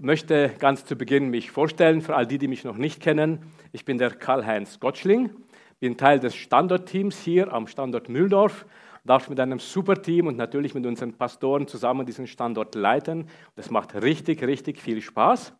möchte 0.00 0.54
ganz 0.58 0.84
zu 0.84 0.96
Beginn 0.96 1.28
mich 1.28 1.50
vorstellen, 1.50 2.00
für 2.00 2.16
all 2.16 2.26
die, 2.26 2.38
die 2.38 2.48
mich 2.48 2.64
noch 2.64 2.76
nicht 2.76 3.00
kennen. 3.00 3.40
Ich 3.72 3.84
bin 3.84 3.98
der 3.98 4.10
Karl-Heinz 4.10 4.80
Gottschling, 4.80 5.30
bin 5.78 5.96
Teil 5.96 6.18
des 6.18 6.34
Standortteams 6.34 7.20
hier 7.20 7.52
am 7.52 7.66
Standort 7.66 8.08
Mühldorf, 8.08 8.66
darf 9.04 9.28
mit 9.28 9.38
einem 9.38 9.58
super 9.58 10.00
Team 10.00 10.26
und 10.26 10.36
natürlich 10.36 10.74
mit 10.74 10.86
unseren 10.86 11.12
Pastoren 11.12 11.66
zusammen 11.66 12.06
diesen 12.06 12.26
Standort 12.26 12.74
leiten. 12.74 13.28
Das 13.56 13.70
macht 13.70 13.94
richtig, 13.94 14.42
richtig 14.42 14.80
viel 14.80 15.02
Spaß. 15.02 15.52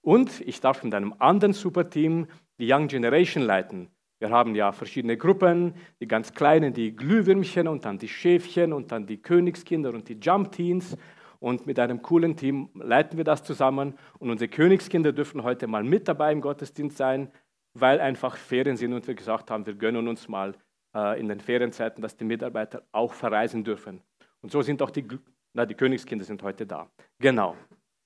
Und 0.00 0.40
ich 0.40 0.60
darf 0.60 0.82
mit 0.82 0.94
einem 0.94 1.14
anderen 1.18 1.52
super 1.52 1.90
Team 1.90 2.26
die 2.58 2.72
Young 2.72 2.88
Generation 2.88 3.42
leiten. 3.42 3.90
Wir 4.18 4.30
haben 4.30 4.54
ja 4.54 4.72
verschiedene 4.72 5.16
Gruppen, 5.16 5.74
die 6.00 6.08
ganz 6.08 6.32
kleinen, 6.32 6.72
die 6.72 6.96
Glühwürmchen 6.96 7.68
und 7.68 7.84
dann 7.84 7.98
die 7.98 8.08
Schäfchen 8.08 8.72
und 8.72 8.90
dann 8.90 9.06
die 9.06 9.18
Königskinder 9.18 9.90
und 9.90 10.08
die 10.08 10.18
Jump 10.20 10.52
Teens. 10.52 10.96
Und 11.40 11.66
mit 11.66 11.78
einem 11.78 12.02
coolen 12.02 12.36
Team 12.36 12.70
leiten 12.74 13.16
wir 13.16 13.24
das 13.24 13.44
zusammen. 13.44 13.94
Und 14.18 14.30
unsere 14.30 14.48
Königskinder 14.48 15.12
dürfen 15.12 15.42
heute 15.42 15.66
mal 15.66 15.84
mit 15.84 16.08
dabei 16.08 16.32
im 16.32 16.40
Gottesdienst 16.40 16.96
sein, 16.96 17.30
weil 17.74 18.00
einfach 18.00 18.36
Ferien 18.36 18.76
sind 18.76 18.92
und 18.92 19.06
wir 19.06 19.14
gesagt 19.14 19.50
haben, 19.50 19.66
wir 19.66 19.74
gönnen 19.74 20.08
uns 20.08 20.28
mal 20.28 20.54
äh, 20.94 21.20
in 21.20 21.28
den 21.28 21.40
Ferienzeiten, 21.40 22.02
dass 22.02 22.16
die 22.16 22.24
Mitarbeiter 22.24 22.82
auch 22.92 23.12
verreisen 23.12 23.62
dürfen. 23.62 24.00
Und 24.40 24.50
so 24.50 24.62
sind 24.62 24.82
auch 24.82 24.90
die, 24.90 25.06
na, 25.52 25.64
die 25.64 25.74
Königskinder 25.74 26.24
sind 26.24 26.42
heute 26.42 26.66
da. 26.66 26.90
Genau, 27.18 27.56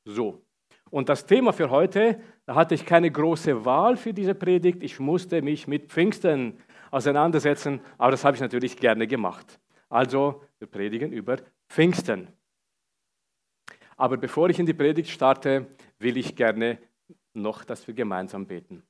so. 0.05 0.43
Und 0.91 1.09
das 1.09 1.25
Thema 1.25 1.53
für 1.53 1.71
heute, 1.71 2.21
da 2.45 2.55
hatte 2.55 2.75
ich 2.75 2.85
keine 2.85 3.11
große 3.11 3.65
Wahl 3.65 3.97
für 3.97 4.13
diese 4.13 4.35
Predigt. 4.35 4.83
Ich 4.83 5.01
musste 5.01 5.41
mich 5.41 5.67
mit 5.67 5.91
Pfingsten 5.91 6.59
auseinandersetzen, 6.91 7.81
aber 7.97 8.11
das 8.11 8.25
habe 8.25 8.35
ich 8.35 8.43
natürlich 8.43 8.77
gerne 8.77 9.07
gemacht. 9.07 9.59
Also, 9.89 10.43
wir 10.59 10.69
predigen 10.69 11.13
über 11.13 11.39
Pfingsten. 11.69 12.29
Aber 13.97 14.17
bevor 14.17 14.49
ich 14.51 14.59
in 14.59 14.67
die 14.67 14.75
Predigt 14.75 15.11
starte, 15.11 15.67
will 15.99 16.17
ich 16.17 16.37
gerne 16.37 16.79
noch, 17.35 17.65
dass 17.65 17.87
wir 17.87 17.95
gemeinsam 17.95 18.47
beten. 18.47 18.83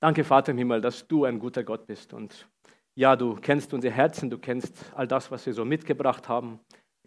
Danke, 0.00 0.24
Vater 0.24 0.52
im 0.52 0.58
Himmel, 0.58 0.80
dass 0.80 1.06
du 1.06 1.24
ein 1.24 1.38
guter 1.38 1.62
Gott 1.62 1.86
bist. 1.86 2.12
Und 2.12 2.48
ja, 2.94 3.14
du 3.14 3.36
kennst 3.36 3.72
unsere 3.72 3.94
Herzen, 3.94 4.30
du 4.30 4.38
kennst 4.38 4.92
all 4.94 5.06
das, 5.06 5.30
was 5.30 5.46
wir 5.46 5.54
so 5.54 5.64
mitgebracht 5.64 6.28
haben. 6.28 6.60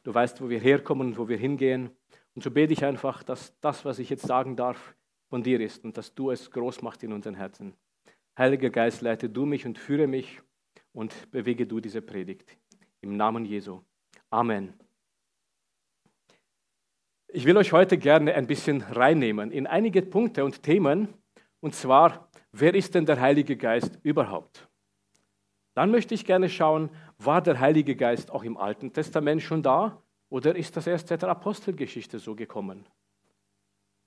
Du 0.03 0.13
weißt, 0.13 0.41
wo 0.41 0.49
wir 0.49 0.59
herkommen 0.59 1.07
und 1.09 1.17
wo 1.17 1.27
wir 1.27 1.37
hingehen. 1.37 1.89
Und 2.35 2.43
so 2.43 2.51
bete 2.51 2.73
ich 2.73 2.85
einfach, 2.85 3.23
dass 3.23 3.59
das, 3.59 3.85
was 3.85 3.99
ich 3.99 4.09
jetzt 4.09 4.25
sagen 4.25 4.55
darf, 4.55 4.95
von 5.29 5.43
dir 5.43 5.59
ist 5.59 5.83
und 5.83 5.97
dass 5.97 6.13
du 6.13 6.31
es 6.31 6.51
groß 6.51 6.81
machst 6.81 7.03
in 7.03 7.11
unseren 7.11 7.35
Herzen. 7.35 7.73
Heiliger 8.37 8.69
Geist, 8.69 9.01
leite 9.01 9.29
du 9.29 9.45
mich 9.45 9.65
und 9.65 9.77
führe 9.77 10.07
mich 10.07 10.41
und 10.93 11.31
bewege 11.31 11.65
du 11.65 11.79
diese 11.79 12.01
Predigt. 12.01 12.57
Im 13.01 13.17
Namen 13.17 13.45
Jesu. 13.45 13.81
Amen. 14.29 14.73
Ich 17.35 17.43
will 17.43 17.57
euch 17.57 17.73
heute 17.73 17.97
gerne 17.97 18.33
ein 18.33 18.47
bisschen 18.47 18.81
reinnehmen 18.81 19.51
in 19.51 19.67
einige 19.67 20.01
Punkte 20.01 20.45
und 20.45 20.63
Themen. 20.63 21.09
Und 21.59 21.75
zwar, 21.75 22.29
wer 22.53 22.73
ist 22.73 22.95
denn 22.95 23.05
der 23.05 23.19
Heilige 23.19 23.57
Geist 23.57 23.99
überhaupt? 24.03 24.69
Dann 25.73 25.91
möchte 25.91 26.13
ich 26.13 26.23
gerne 26.23 26.47
schauen, 26.47 26.89
war 27.17 27.41
der 27.41 27.59
Heilige 27.59 27.97
Geist 27.97 28.31
auch 28.31 28.45
im 28.45 28.55
Alten 28.55 28.93
Testament 28.93 29.41
schon 29.41 29.61
da 29.61 30.01
oder 30.29 30.55
ist 30.55 30.77
das 30.77 30.87
erst 30.87 31.09
seit 31.09 31.23
der 31.23 31.29
Apostelgeschichte 31.29 32.19
so 32.19 32.35
gekommen? 32.35 32.85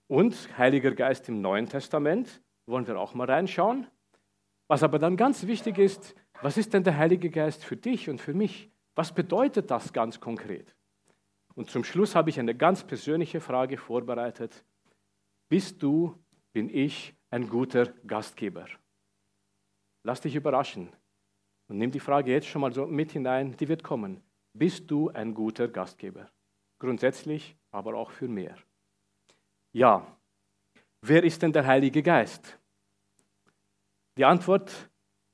Und 0.06 0.56
Heiliger 0.56 0.92
Geist 0.92 1.28
im 1.28 1.42
Neuen 1.42 1.68
Testament, 1.68 2.40
wollen 2.64 2.86
wir 2.86 2.98
auch 2.98 3.12
mal 3.12 3.30
reinschauen. 3.30 3.88
Was 4.68 4.82
aber 4.82 4.98
dann 4.98 5.18
ganz 5.18 5.46
wichtig 5.46 5.76
ist, 5.76 6.14
was 6.40 6.56
ist 6.56 6.72
denn 6.72 6.82
der 6.82 6.96
Heilige 6.96 7.28
Geist 7.28 7.62
für 7.62 7.76
dich 7.76 8.08
und 8.08 8.22
für 8.22 8.32
mich? 8.32 8.70
Was 8.94 9.12
bedeutet 9.12 9.70
das 9.70 9.92
ganz 9.92 10.18
konkret? 10.18 10.77
Und 11.58 11.68
zum 11.68 11.82
Schluss 11.82 12.14
habe 12.14 12.30
ich 12.30 12.38
eine 12.38 12.54
ganz 12.54 12.84
persönliche 12.84 13.40
Frage 13.40 13.78
vorbereitet. 13.78 14.64
Bist 15.48 15.82
du, 15.82 16.14
bin 16.52 16.72
ich 16.72 17.16
ein 17.30 17.48
guter 17.48 17.86
Gastgeber? 18.06 18.66
Lass 20.04 20.20
dich 20.20 20.36
überraschen 20.36 20.92
und 21.66 21.78
nimm 21.78 21.90
die 21.90 21.98
Frage 21.98 22.30
jetzt 22.30 22.46
schon 22.46 22.60
mal 22.60 22.72
so 22.72 22.86
mit 22.86 23.10
hinein, 23.10 23.56
die 23.56 23.66
wird 23.66 23.82
kommen. 23.82 24.22
Bist 24.52 24.88
du 24.88 25.08
ein 25.08 25.34
guter 25.34 25.66
Gastgeber? 25.66 26.30
Grundsätzlich, 26.78 27.56
aber 27.72 27.96
auch 27.96 28.12
für 28.12 28.28
mehr. 28.28 28.56
Ja. 29.72 30.16
Wer 31.00 31.24
ist 31.24 31.42
denn 31.42 31.52
der 31.52 31.66
Heilige 31.66 32.04
Geist? 32.04 32.56
Die 34.16 34.24
Antwort 34.24 34.88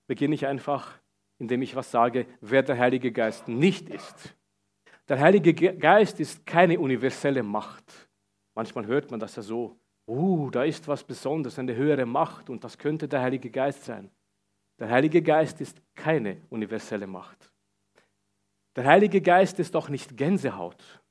beginne 0.06 0.37
ich 0.37 0.47
einfach, 0.47 0.99
indem 1.39 1.61
ich 1.61 1.77
was 1.77 1.91
sage, 1.91 2.25
wer 2.41 2.62
der 2.62 2.79
Heilige 2.79 3.12
Geist 3.12 3.47
nicht 3.47 3.91
ist. 3.91 4.35
Der 5.09 5.21
Heilige 5.21 5.53
Geist 5.55 6.19
ist 6.21 6.47
keine 6.47 6.81
universelle 6.81 7.43
Macht. 7.43 8.09
Manchmal 8.55 8.87
hört 8.87 9.11
man 9.11 9.21
das 9.21 9.37
ja 9.37 9.43
so, 9.43 9.79
uh, 10.07 10.51
da 10.51 10.65
ist 10.65 10.89
was 10.89 11.05
Besonderes, 11.05 11.59
eine 11.59 11.75
höhere 11.75 12.07
Macht 12.07 12.49
und 12.49 12.65
das 12.65 12.79
könnte 12.79 13.07
der 13.07 13.21
Heilige 13.21 13.51
Geist 13.51 13.85
sein. 13.85 14.11
Der 14.79 14.89
Heilige 14.89 15.23
Geist 15.23 15.61
ist 15.61 15.81
keine 15.95 16.41
universelle 16.51 17.07
Macht. 17.07 17.53
Der 18.77 18.85
Heilige 18.87 19.21
Geist 19.21 19.61
ist 19.61 19.77
auch 19.77 19.89
nicht 19.89 20.17
Gänsehaut. 20.17 21.03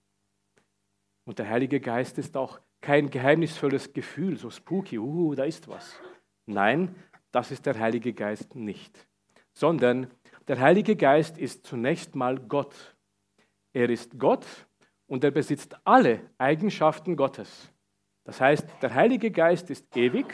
Und 1.25 1.39
der 1.39 1.47
Heilige 1.47 1.79
Geist 1.79 2.17
ist 2.17 2.35
auch 2.35 2.59
kein 2.81 3.09
geheimnisvolles 3.09 3.93
Gefühl, 3.93 4.37
so 4.37 4.49
spooky, 4.49 4.99
uh, 4.99 5.35
da 5.35 5.45
ist 5.45 5.67
was. 5.67 5.99
Nein, 6.45 6.93
das 7.31 7.51
ist 7.51 7.65
der 7.65 7.79
Heilige 7.79 8.11
Geist 8.13 8.55
nicht. 8.55 9.07
Sondern 9.53 10.07
der 10.47 10.59
Heilige 10.59 10.95
Geist 10.95 11.37
ist 11.37 11.65
zunächst 11.65 12.15
mal 12.15 12.37
Gott. 12.37 12.92
Er 13.73 13.89
ist 13.89 14.19
Gott 14.19 14.45
und 15.07 15.23
er 15.23 15.31
besitzt 15.31 15.75
alle 15.83 16.29
Eigenschaften 16.37 17.15
Gottes. 17.15 17.71
Das 18.23 18.39
heißt, 18.39 18.67
der 18.81 18.93
Heilige 18.93 19.31
Geist 19.31 19.69
ist 19.69 19.97
ewig, 19.97 20.33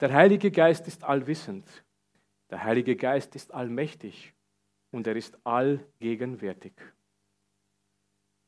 der 0.00 0.12
Heilige 0.12 0.50
Geist 0.50 0.88
ist 0.88 1.04
allwissend, 1.04 1.84
der 2.50 2.64
Heilige 2.64 2.96
Geist 2.96 3.36
ist 3.36 3.52
allmächtig 3.52 4.34
und 4.90 5.06
er 5.06 5.14
ist 5.14 5.38
allgegenwärtig. 5.44 6.72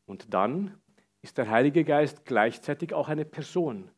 Und 0.06 0.32
dann 0.32 0.80
ist 1.22 1.38
der 1.38 1.50
Heilige 1.50 1.84
Geist 1.84 2.24
gleichzeitig 2.24 2.94
auch 2.94 3.08
eine 3.08 3.24
Person. 3.24 3.90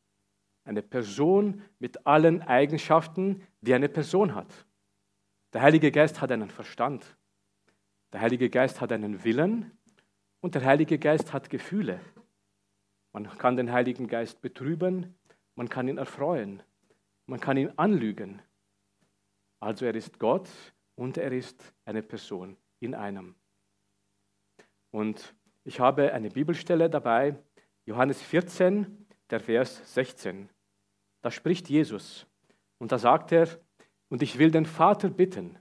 Eine 0.65 0.83
Person 0.83 1.63
mit 1.79 2.07
allen 2.07 2.43
Eigenschaften, 2.43 3.47
die 3.61 3.73
eine 3.75 3.89
Person 3.89 4.35
hat. 4.35 4.67
Der 5.53 5.63
Heilige 5.63 5.93
Geist 5.93 6.21
hat 6.21 6.33
einen 6.33 6.51
Verstand. 6.51 7.17
Der 8.13 8.21
Heilige 8.21 8.51
Geist 8.51 8.81
hat 8.81 8.93
einen 8.93 9.25
Willen 9.25 9.79
und 10.43 10.57
der 10.57 10.65
Heilige 10.65 10.99
Geist 10.99 11.33
hat 11.33 11.49
Gefühle. 11.49 12.01
Man 13.13 13.29
kann 13.39 13.57
den 13.57 13.73
Heiligen 13.73 14.09
Geist 14.09 14.43
betrüben, 14.43 15.15
man 15.55 15.69
kann 15.69 15.89
ihn 15.89 15.99
erfreuen, 15.99 16.63
man 17.27 17.41
kann 17.41 17.57
ihn 17.57 17.73
anlügen. 17.77 18.43
Also 19.61 19.87
er 19.87 19.95
ist 19.95 20.19
Gott 20.19 20.49
und 20.97 21.17
er 21.17 21.31
ist 21.31 21.73
eine 21.85 22.03
Person 22.03 22.57
in 22.81 22.95
einem. 22.95 23.37
Und 24.91 25.35
ich 25.63 25.79
habe 25.79 26.13
eine 26.13 26.29
Bibelstelle 26.29 26.91
dabei, 26.91 27.37
Johannes 27.87 28.21
14, 28.21 29.07
der 29.31 29.41
Vers 29.41 29.95
16. 29.95 30.49
Da 31.21 31.31
spricht 31.31 31.71
Jesus 31.71 32.27
und 32.79 32.91
da 32.91 32.99
sagt 32.99 33.31
er, 33.31 33.47
und 34.09 34.23
ich 34.23 34.39
will 34.39 34.51
den 34.51 34.67
Vater 34.67 35.09
bitten, 35.09 35.57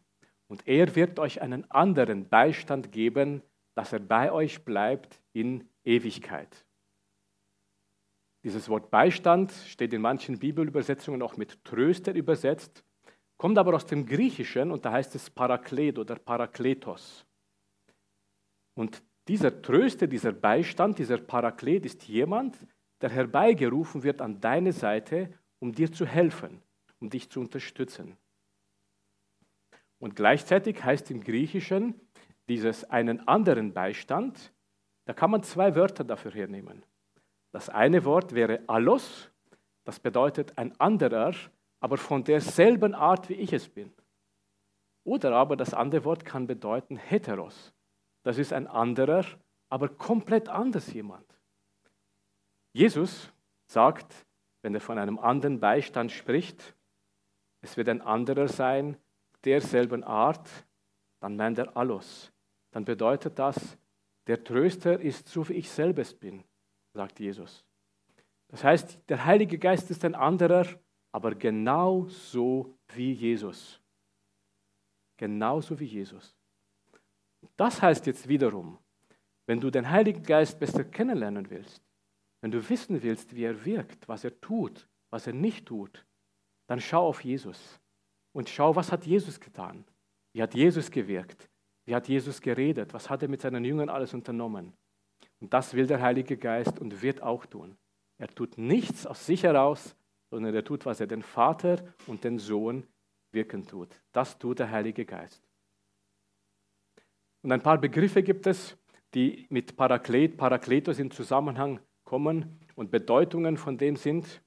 und 0.47 0.67
er 0.67 0.95
wird 0.95 1.19
euch 1.19 1.41
einen 1.41 1.69
anderen 1.71 2.27
Beistand 2.27 2.91
geben, 2.91 3.41
dass 3.75 3.93
er 3.93 3.99
bei 3.99 4.31
euch 4.31 4.63
bleibt 4.63 5.21
in 5.33 5.67
Ewigkeit. 5.83 6.65
Dieses 8.43 8.69
Wort 8.69 8.89
Beistand 8.89 9.51
steht 9.67 9.93
in 9.93 10.01
manchen 10.01 10.39
Bibelübersetzungen 10.39 11.21
auch 11.21 11.37
mit 11.37 11.63
Tröster 11.63 12.13
übersetzt, 12.13 12.83
kommt 13.37 13.57
aber 13.57 13.75
aus 13.75 13.85
dem 13.85 14.05
Griechischen 14.05 14.71
und 14.71 14.85
da 14.85 14.91
heißt 14.91 15.15
es 15.15 15.29
Paraklet 15.29 15.99
oder 15.99 16.15
Parakletos. 16.15 17.25
Und 18.73 19.03
dieser 19.27 19.61
Tröster, 19.61 20.07
dieser 20.07 20.31
Beistand, 20.31 20.97
dieser 20.97 21.17
Paraklet 21.17 21.85
ist 21.85 22.07
jemand, 22.07 22.57
der 23.01 23.09
herbeigerufen 23.09 24.03
wird 24.03 24.21
an 24.21 24.39
deine 24.41 24.73
Seite, 24.73 25.33
um 25.59 25.73
dir 25.73 25.91
zu 25.91 26.05
helfen, 26.05 26.61
um 26.99 27.09
dich 27.09 27.29
zu 27.29 27.39
unterstützen. 27.39 28.17
Und 29.99 30.15
gleichzeitig 30.15 30.83
heißt 30.83 31.11
im 31.11 31.23
Griechischen 31.23 31.93
dieses 32.51 32.83
einen 32.89 33.25
anderen 33.29 33.71
Beistand, 33.71 34.51
da 35.05 35.13
kann 35.13 35.31
man 35.31 35.41
zwei 35.41 35.73
Wörter 35.73 36.03
dafür 36.03 36.31
hernehmen. 36.31 36.83
Das 37.53 37.69
eine 37.69 38.03
Wort 38.03 38.35
wäre 38.35 38.59
allos 38.67 39.31
Das 39.85 39.99
bedeutet 40.01 40.57
ein 40.57 40.77
anderer, 40.79 41.33
aber 41.79 41.97
von 41.97 42.25
derselben 42.25 42.93
Art, 42.93 43.29
wie 43.29 43.35
ich 43.35 43.53
es 43.53 43.69
bin. 43.69 43.93
Oder 45.05 45.33
aber 45.33 45.55
das 45.55 45.73
andere 45.73 46.03
Wort 46.03 46.25
kann 46.25 46.45
bedeuten 46.45 46.97
heteros. 46.97 47.73
Das 48.23 48.37
ist 48.37 48.51
ein 48.51 48.67
anderer, 48.67 49.23
aber 49.69 49.87
komplett 49.87 50.49
anders 50.49 50.91
jemand. 50.93 51.25
Jesus 52.73 53.31
sagt, 53.65 54.27
wenn 54.61 54.75
er 54.75 54.81
von 54.81 54.99
einem 54.99 55.17
anderen 55.17 55.61
Beistand 55.61 56.11
spricht, 56.11 56.75
es 57.61 57.77
wird 57.77 57.87
ein 57.87 58.01
anderer 58.01 58.49
sein, 58.49 58.97
derselben 59.45 60.03
Art, 60.03 60.47
dann 61.21 61.37
meint 61.37 61.57
er 61.57 61.77
Allos. 61.77 62.31
Dann 62.71 62.85
bedeutet 62.85 63.37
das, 63.37 63.77
der 64.27 64.43
Tröster 64.43 64.99
ist 64.99 65.27
so, 65.27 65.47
wie 65.49 65.53
ich 65.53 65.69
selbst 65.69 66.19
bin, 66.19 66.43
sagt 66.93 67.19
Jesus. 67.19 67.65
Das 68.47 68.63
heißt, 68.63 68.99
der 69.07 69.25
Heilige 69.25 69.57
Geist 69.57 69.89
ist 69.91 70.03
ein 70.05 70.15
anderer, 70.15 70.65
aber 71.11 71.35
genau 71.35 72.05
so 72.07 72.77
wie 72.93 73.13
Jesus. 73.13 73.81
Genauso 75.17 75.79
wie 75.79 75.85
Jesus. 75.85 76.35
Das 77.57 77.81
heißt 77.81 78.05
jetzt 78.07 78.27
wiederum, 78.27 78.77
wenn 79.45 79.59
du 79.59 79.69
den 79.69 79.89
Heiligen 79.89 80.23
Geist 80.23 80.59
besser 80.59 80.83
kennenlernen 80.83 81.49
willst, 81.49 81.81
wenn 82.41 82.51
du 82.51 82.69
wissen 82.69 83.01
willst, 83.03 83.35
wie 83.35 83.43
er 83.43 83.65
wirkt, 83.65 84.07
was 84.07 84.23
er 84.23 84.39
tut, 84.41 84.87
was 85.09 85.27
er 85.27 85.33
nicht 85.33 85.65
tut, 85.65 86.05
dann 86.67 86.79
schau 86.79 87.07
auf 87.07 87.23
Jesus 87.23 87.79
und 88.33 88.49
schau, 88.49 88.75
was 88.75 88.91
hat 88.91 89.05
Jesus 89.05 89.39
getan? 89.39 89.83
Wie 90.33 90.41
hat 90.41 90.55
Jesus 90.55 90.89
gewirkt? 90.89 91.50
Wie 91.91 91.95
hat 91.95 92.07
Jesus 92.07 92.39
geredet? 92.39 92.93
Was 92.93 93.09
hat 93.09 93.21
er 93.21 93.27
mit 93.27 93.41
seinen 93.41 93.65
Jüngern 93.65 93.89
alles 93.89 94.13
unternommen? 94.13 94.71
Und 95.41 95.53
das 95.53 95.73
will 95.73 95.87
der 95.87 96.01
Heilige 96.01 96.37
Geist 96.37 96.79
und 96.79 97.01
wird 97.01 97.21
auch 97.21 97.45
tun. 97.45 97.75
Er 98.17 98.29
tut 98.29 98.57
nichts 98.57 99.05
aus 99.05 99.25
sich 99.25 99.43
heraus, 99.43 99.93
sondern 100.29 100.55
er 100.55 100.63
tut, 100.63 100.85
was 100.85 101.01
er 101.01 101.07
den 101.07 101.21
Vater 101.21 101.83
und 102.07 102.23
den 102.23 102.39
Sohn 102.39 102.87
wirken 103.33 103.67
tut. 103.67 103.89
Das 104.13 104.39
tut 104.39 104.59
der 104.59 104.71
Heilige 104.71 105.03
Geist. 105.03 105.43
Und 107.41 107.51
ein 107.51 107.61
paar 107.61 107.77
Begriffe 107.77 108.23
gibt 108.23 108.47
es, 108.47 108.77
die 109.13 109.45
mit 109.49 109.75
Paraklet, 109.75 110.37
Parakletos 110.37 110.97
in 110.97 111.11
Zusammenhang 111.11 111.81
kommen 112.05 112.57
und 112.75 112.89
Bedeutungen 112.89 113.57
von 113.57 113.77
dem 113.77 113.97
sind. 113.97 114.41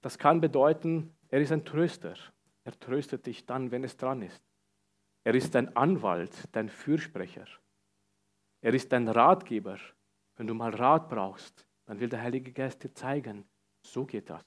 Das 0.00 0.16
kann 0.16 0.40
bedeuten, 0.40 1.14
er 1.28 1.42
ist 1.42 1.52
ein 1.52 1.66
Tröster. 1.66 2.14
Er 2.64 2.80
tröstet 2.80 3.26
dich 3.26 3.44
dann, 3.44 3.70
wenn 3.70 3.84
es 3.84 3.98
dran 3.98 4.22
ist. 4.22 4.42
Er 5.24 5.34
ist 5.34 5.54
dein 5.54 5.74
Anwalt, 5.76 6.32
dein 6.52 6.68
Fürsprecher. 6.68 7.46
Er 8.60 8.74
ist 8.74 8.90
dein 8.92 9.08
Ratgeber. 9.08 9.78
Wenn 10.36 10.46
du 10.46 10.54
mal 10.54 10.74
Rat 10.74 11.08
brauchst, 11.08 11.66
dann 11.84 12.00
will 12.00 12.08
der 12.08 12.22
Heilige 12.22 12.52
Geist 12.52 12.82
dir 12.82 12.94
zeigen, 12.94 13.44
so 13.82 14.04
geht 14.04 14.30
das. 14.30 14.44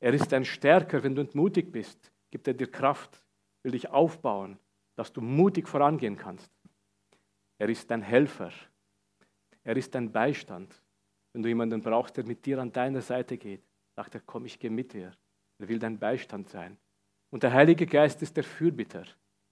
Er 0.00 0.12
ist 0.12 0.30
dein 0.30 0.44
Stärker, 0.44 1.02
wenn 1.02 1.14
du 1.14 1.22
entmutigt 1.22 1.72
bist, 1.72 2.12
gibt 2.30 2.46
er 2.46 2.54
dir 2.54 2.70
Kraft, 2.70 3.22
will 3.62 3.72
dich 3.72 3.88
aufbauen, 3.88 4.58
dass 4.96 5.12
du 5.12 5.20
mutig 5.20 5.68
vorangehen 5.68 6.16
kannst. 6.16 6.52
Er 7.58 7.68
ist 7.68 7.90
dein 7.90 8.02
Helfer. 8.02 8.52
Er 9.64 9.76
ist 9.76 9.94
dein 9.94 10.12
Beistand. 10.12 10.82
Wenn 11.32 11.42
du 11.42 11.48
jemanden 11.48 11.82
brauchst, 11.82 12.16
der 12.16 12.24
mit 12.24 12.46
dir 12.46 12.58
an 12.60 12.72
deiner 12.72 13.00
Seite 13.00 13.36
geht, 13.36 13.62
sagt 13.96 14.14
er, 14.14 14.20
komm, 14.20 14.46
ich 14.46 14.58
gehe 14.58 14.70
mit 14.70 14.92
dir. 14.92 15.12
Er 15.58 15.68
will 15.68 15.78
dein 15.78 15.98
Beistand 15.98 16.48
sein. 16.48 16.78
Und 17.30 17.42
der 17.42 17.52
Heilige 17.52 17.86
Geist 17.86 18.22
ist 18.22 18.36
der 18.36 18.44
Fürbitter, 18.44 19.04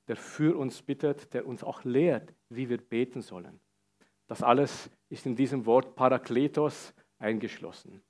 der 0.09 0.17
für 0.17 0.57
uns 0.57 0.83
bittet, 0.83 1.33
der 1.35 1.47
uns 1.47 1.65
auch 1.65 1.85
lehrt, 1.85 2.35
wie 2.49 2.69
wir 2.69 2.79
beten 2.79 3.23
sollen. 3.23 3.61
Das 4.27 4.43
alles 4.43 4.91
ist 5.09 5.27
in 5.27 5.37
diesem 5.37 5.67
Wort 5.67 5.95
Parakletos 5.95 6.95
eingeschlossen. 7.19 8.03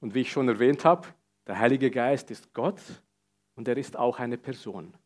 Und 0.00 0.14
wie 0.14 0.20
ich 0.20 0.32
schon 0.32 0.48
erwähnt 0.48 0.84
habe, 0.84 1.08
der 1.46 1.58
Heilige 1.58 1.90
Geist 1.90 2.30
ist 2.30 2.52
Gott 2.52 2.80
und 3.54 3.68
er 3.68 3.76
ist 3.76 3.96
auch 3.96 4.18
eine 4.18 4.38
Person. 4.38 4.96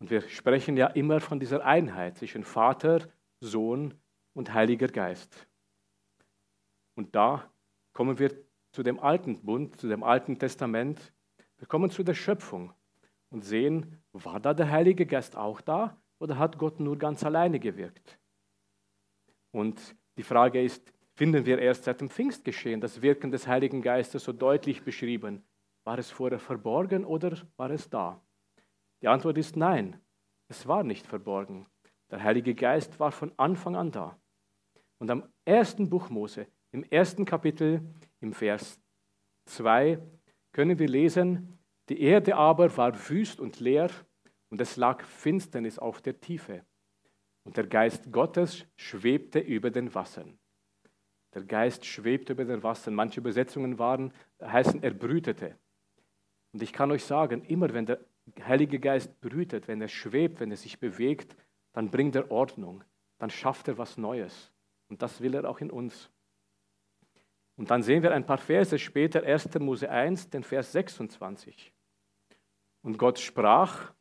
Und 0.00 0.10
wir 0.10 0.28
sprechen 0.28 0.76
ja 0.76 0.88
immer 0.88 1.20
von 1.20 1.38
dieser 1.38 1.64
Einheit 1.64 2.18
zwischen 2.18 2.42
Vater, 2.42 3.08
Sohn 3.40 3.94
und 4.34 4.52
Heiliger 4.52 4.88
Geist. 4.88 5.46
Und 6.94 7.14
da 7.14 7.48
kommen 7.92 8.18
wir 8.18 8.32
zu 8.72 8.82
dem 8.82 8.98
alten 8.98 9.44
Bund, 9.44 9.80
zu 9.80 9.88
dem 9.88 10.02
alten 10.02 10.38
Testament. 10.38 11.12
Wir 11.58 11.68
kommen 11.68 11.90
zu 11.90 12.02
der 12.02 12.14
Schöpfung 12.14 12.72
und 13.32 13.42
sehen, 13.42 14.02
war 14.12 14.40
da 14.40 14.54
der 14.54 14.70
Heilige 14.70 15.06
Geist 15.06 15.36
auch 15.36 15.60
da 15.60 15.96
oder 16.18 16.38
hat 16.38 16.58
Gott 16.58 16.80
nur 16.80 16.98
ganz 16.98 17.24
alleine 17.24 17.58
gewirkt? 17.58 18.18
Und 19.50 19.96
die 20.16 20.22
Frage 20.22 20.62
ist, 20.62 20.92
finden 21.14 21.46
wir 21.46 21.58
erst 21.58 21.84
seit 21.84 22.00
dem 22.00 22.10
Pfingstgeschehen 22.10 22.80
das 22.80 23.02
Wirken 23.02 23.30
des 23.30 23.46
Heiligen 23.46 23.82
Geistes 23.82 24.24
so 24.24 24.32
deutlich 24.32 24.82
beschrieben? 24.82 25.42
War 25.84 25.98
es 25.98 26.10
vorher 26.10 26.38
verborgen 26.38 27.04
oder 27.04 27.36
war 27.56 27.70
es 27.70 27.88
da? 27.88 28.22
Die 29.00 29.08
Antwort 29.08 29.38
ist 29.38 29.56
nein, 29.56 30.00
es 30.48 30.66
war 30.68 30.84
nicht 30.84 31.06
verborgen. 31.06 31.66
Der 32.10 32.22
Heilige 32.22 32.54
Geist 32.54 33.00
war 33.00 33.10
von 33.10 33.32
Anfang 33.36 33.74
an 33.74 33.90
da. 33.90 34.18
Und 34.98 35.10
am 35.10 35.24
ersten 35.44 35.88
Buch 35.88 36.10
Mose, 36.10 36.46
im 36.70 36.84
ersten 36.84 37.24
Kapitel, 37.24 37.80
im 38.20 38.32
Vers 38.32 38.78
2, 39.46 39.98
können 40.52 40.78
wir 40.78 40.88
lesen, 40.88 41.58
die 41.88 42.00
Erde 42.00 42.36
aber 42.36 42.76
war 42.76 43.08
wüst 43.08 43.40
und 43.40 43.60
leer 43.60 43.90
und 44.50 44.60
es 44.60 44.76
lag 44.76 45.04
Finsternis 45.04 45.78
auf 45.78 46.00
der 46.00 46.20
Tiefe. 46.20 46.64
Und 47.44 47.56
der 47.56 47.66
Geist 47.66 48.12
Gottes 48.12 48.66
schwebte 48.76 49.40
über 49.40 49.70
den 49.70 49.94
Wassern. 49.94 50.38
Der 51.34 51.42
Geist 51.42 51.86
schwebte 51.86 52.34
über 52.34 52.44
den 52.44 52.62
Wassern. 52.62 52.94
Manche 52.94 53.20
Übersetzungen 53.20 53.78
waren, 53.78 54.12
heißen, 54.40 54.82
er 54.82 54.92
brütete. 54.92 55.58
Und 56.52 56.62
ich 56.62 56.72
kann 56.72 56.90
euch 56.90 57.04
sagen, 57.04 57.42
immer 57.46 57.72
wenn 57.72 57.86
der 57.86 58.00
Heilige 58.46 58.78
Geist 58.78 59.20
brütet, 59.20 59.66
wenn 59.66 59.80
er 59.80 59.88
schwebt, 59.88 60.38
wenn 60.40 60.50
er 60.50 60.56
sich 60.56 60.78
bewegt, 60.78 61.34
dann 61.72 61.90
bringt 61.90 62.14
er 62.14 62.30
Ordnung, 62.30 62.84
dann 63.18 63.30
schafft 63.30 63.68
er 63.68 63.78
was 63.78 63.96
Neues. 63.96 64.52
Und 64.88 65.02
das 65.02 65.20
will 65.20 65.34
er 65.34 65.48
auch 65.48 65.60
in 65.60 65.70
uns. 65.70 66.10
Und 67.56 67.70
dann 67.70 67.82
sehen 67.82 68.02
wir 68.02 68.12
ein 68.12 68.26
paar 68.26 68.38
Verse 68.38 68.78
später, 68.78 69.22
1. 69.22 69.58
Mose 69.60 69.90
1, 69.90 70.30
den 70.30 70.42
Vers 70.42 70.72
26. 70.72 71.72
Und 72.82 72.98
Gott 72.98 73.18
sprach, 73.18 73.92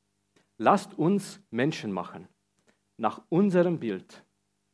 lasst 0.58 0.98
uns 0.98 1.42
Menschen 1.52 1.92
machen, 1.92 2.28
nach 2.98 3.22
unserem 3.30 3.80
Bild, 3.80 4.24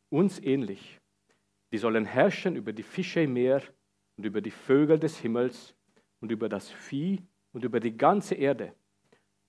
uns 0.10 0.40
ähnlich. 0.40 1.00
Die 1.72 1.78
sollen 1.78 2.06
herrschen 2.06 2.56
über 2.56 2.72
die 2.72 2.84
Fische 2.84 3.22
im 3.22 3.34
Meer 3.34 3.62
und 4.16 4.26
über 4.26 4.42
die 4.42 4.52
Vögel 4.52 5.00
des 5.00 5.18
Himmels 5.18 5.76
und 6.22 6.32
über 6.32 6.48
das 6.50 6.70
Vieh 6.70 7.22
und 7.52 7.64
über 7.66 7.80
die 7.80 7.98
ganze 7.98 8.36
Erde, 8.36 8.74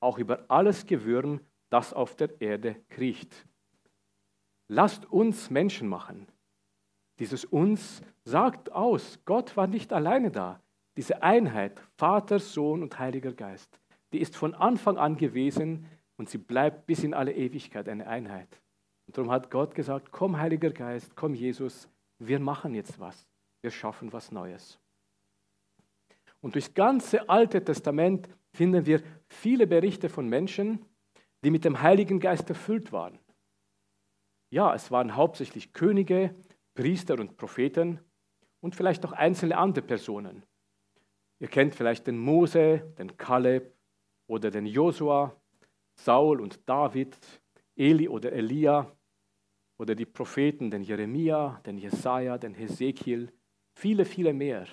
auch 0.01 0.19
über 0.19 0.45
alles 0.49 0.87
Gewürm, 0.87 1.41
das 1.71 1.93
auf 1.93 2.17
der 2.17 2.41
Erde 2.41 2.77
kriecht. 2.89 3.47
Lasst 4.69 5.07
uns 5.07 5.51
Menschen 5.51 5.89
machen. 5.89 6.27
Dieses 7.19 7.45
uns 7.45 8.03
sagt 8.25 8.73
aus, 8.73 9.19
Gott 9.25 9.57
war 9.57 9.67
nicht 9.67 9.93
alleine 9.93 10.31
da. 10.31 10.61
Diese 10.97 11.23
Einheit, 11.23 11.81
Vater, 11.97 12.39
Sohn 12.39 12.83
und 12.83 12.99
Heiliger 12.99 13.33
Geist, 13.33 13.81
die 14.13 14.21
ist 14.21 14.37
von 14.37 14.55
Anfang 14.55 14.97
an 14.99 15.17
gewesen 15.17 15.87
und 16.17 16.29
sie 16.29 16.39
bleibt 16.39 16.87
bis 16.87 17.05
in 17.05 17.15
alle 17.15 17.33
Ewigkeit 17.33 17.89
eine 17.89 18.07
Einheit. 18.07 18.49
Und 19.07 19.17
darum 19.17 19.31
hat 19.31 19.51
Gott 19.51 19.75
gesagt, 19.75 20.11
komm 20.11 20.39
Heiliger 20.39 20.71
Geist, 20.71 21.17
komm 21.17 21.35
Jesus, 21.35 21.89
wir 22.19 22.41
machen 22.41 22.75
jetzt 22.75 22.99
was. 22.99 23.27
Wir 23.63 23.71
schaffen 23.71 24.13
was 24.13 24.31
Neues. 24.31 24.79
Und 26.41 26.55
durchs 26.55 26.75
ganze 26.75 27.29
Alte 27.29 27.65
Testament 27.65 28.29
finden 28.53 28.87
wir 28.87 29.03
viele 29.29 29.67
Berichte 29.67 30.09
von 30.09 30.29
Menschen, 30.29 30.85
die 31.45 31.51
mit 31.51 31.65
dem 31.65 31.83
Heiligen 31.83 32.21
Geist 32.21 32.49
erfüllt 32.49 32.93
waren. 32.93 33.19
Ja, 34.51 34.75
es 34.75 34.91
waren 34.91 35.15
hauptsächlich 35.15 35.73
Könige, 35.73 36.35
Priester 36.79 37.19
und 37.19 37.37
Propheten 37.37 37.99
und 38.61 38.77
vielleicht 38.77 39.05
auch 39.05 39.11
einzelne 39.11 39.59
andere 39.59 39.85
Personen. 39.85 40.45
Ihr 41.41 41.49
kennt 41.49 41.75
vielleicht 41.75 42.07
den 42.07 42.17
Mose, 42.17 42.95
den 42.97 43.17
Kaleb 43.17 43.75
oder 44.29 44.53
den 44.53 44.65
Josua, 44.65 45.35
Saul 45.97 46.41
und 46.41 46.69
David, 46.69 47.19
Eli 47.75 48.09
oder 48.09 48.31
Elia 48.31 48.97
oder 49.77 49.97
die 49.97 50.07
Propheten, 50.07 50.71
den 50.71 50.85
Jeremia, 50.85 51.61
den 51.67 51.79
Jesaja, 51.79 52.39
den 52.39 52.55
Hesekiel, 52.55 53.33
viele, 53.75 54.05
viele 54.05 54.33
mehr 54.33 54.65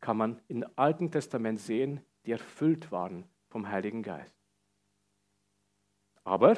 kann 0.00 0.16
man 0.16 0.40
im 0.48 0.64
Alten 0.76 1.10
Testament 1.10 1.60
sehen, 1.60 2.00
die 2.24 2.32
erfüllt 2.32 2.90
waren 2.90 3.28
vom 3.50 3.68
Heiligen 3.68 4.02
Geist. 4.02 4.34
Aber 6.24 6.56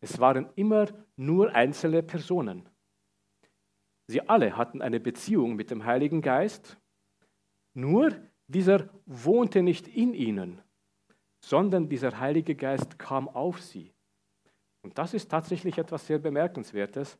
es 0.00 0.18
waren 0.18 0.48
immer 0.54 0.86
nur 1.14 1.54
einzelne 1.54 2.02
Personen. 2.02 2.70
Sie 4.06 4.28
alle 4.28 4.56
hatten 4.56 4.82
eine 4.82 5.00
Beziehung 5.00 5.56
mit 5.56 5.70
dem 5.70 5.84
Heiligen 5.84 6.20
Geist, 6.20 6.78
nur 7.72 8.12
dieser 8.46 8.90
wohnte 9.06 9.62
nicht 9.62 9.88
in 9.88 10.12
ihnen, 10.14 10.60
sondern 11.40 11.88
dieser 11.88 12.20
Heilige 12.20 12.54
Geist 12.54 12.98
kam 12.98 13.28
auf 13.28 13.60
sie. 13.60 13.92
Und 14.82 14.98
das 14.98 15.14
ist 15.14 15.30
tatsächlich 15.30 15.78
etwas 15.78 16.06
sehr 16.06 16.18
Bemerkenswertes, 16.18 17.18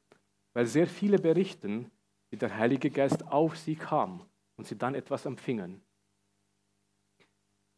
weil 0.52 0.66
sehr 0.66 0.86
viele 0.86 1.18
berichten, 1.18 1.90
wie 2.30 2.36
der 2.36 2.56
Heilige 2.56 2.90
Geist 2.90 3.26
auf 3.26 3.56
sie 3.56 3.74
kam 3.74 4.24
und 4.56 4.66
sie 4.66 4.76
dann 4.76 4.94
etwas 4.94 5.24
empfingen. 5.24 5.80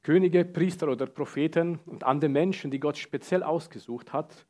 Könige, 0.02 0.44
Priester 0.44 0.88
oder 0.88 1.06
Propheten 1.06 1.78
und 1.86 2.04
andere 2.04 2.28
Menschen, 2.28 2.70
die 2.70 2.80
Gott 2.80 2.96
speziell 2.96 3.42
ausgesucht 3.42 4.12
hat, 4.12 4.46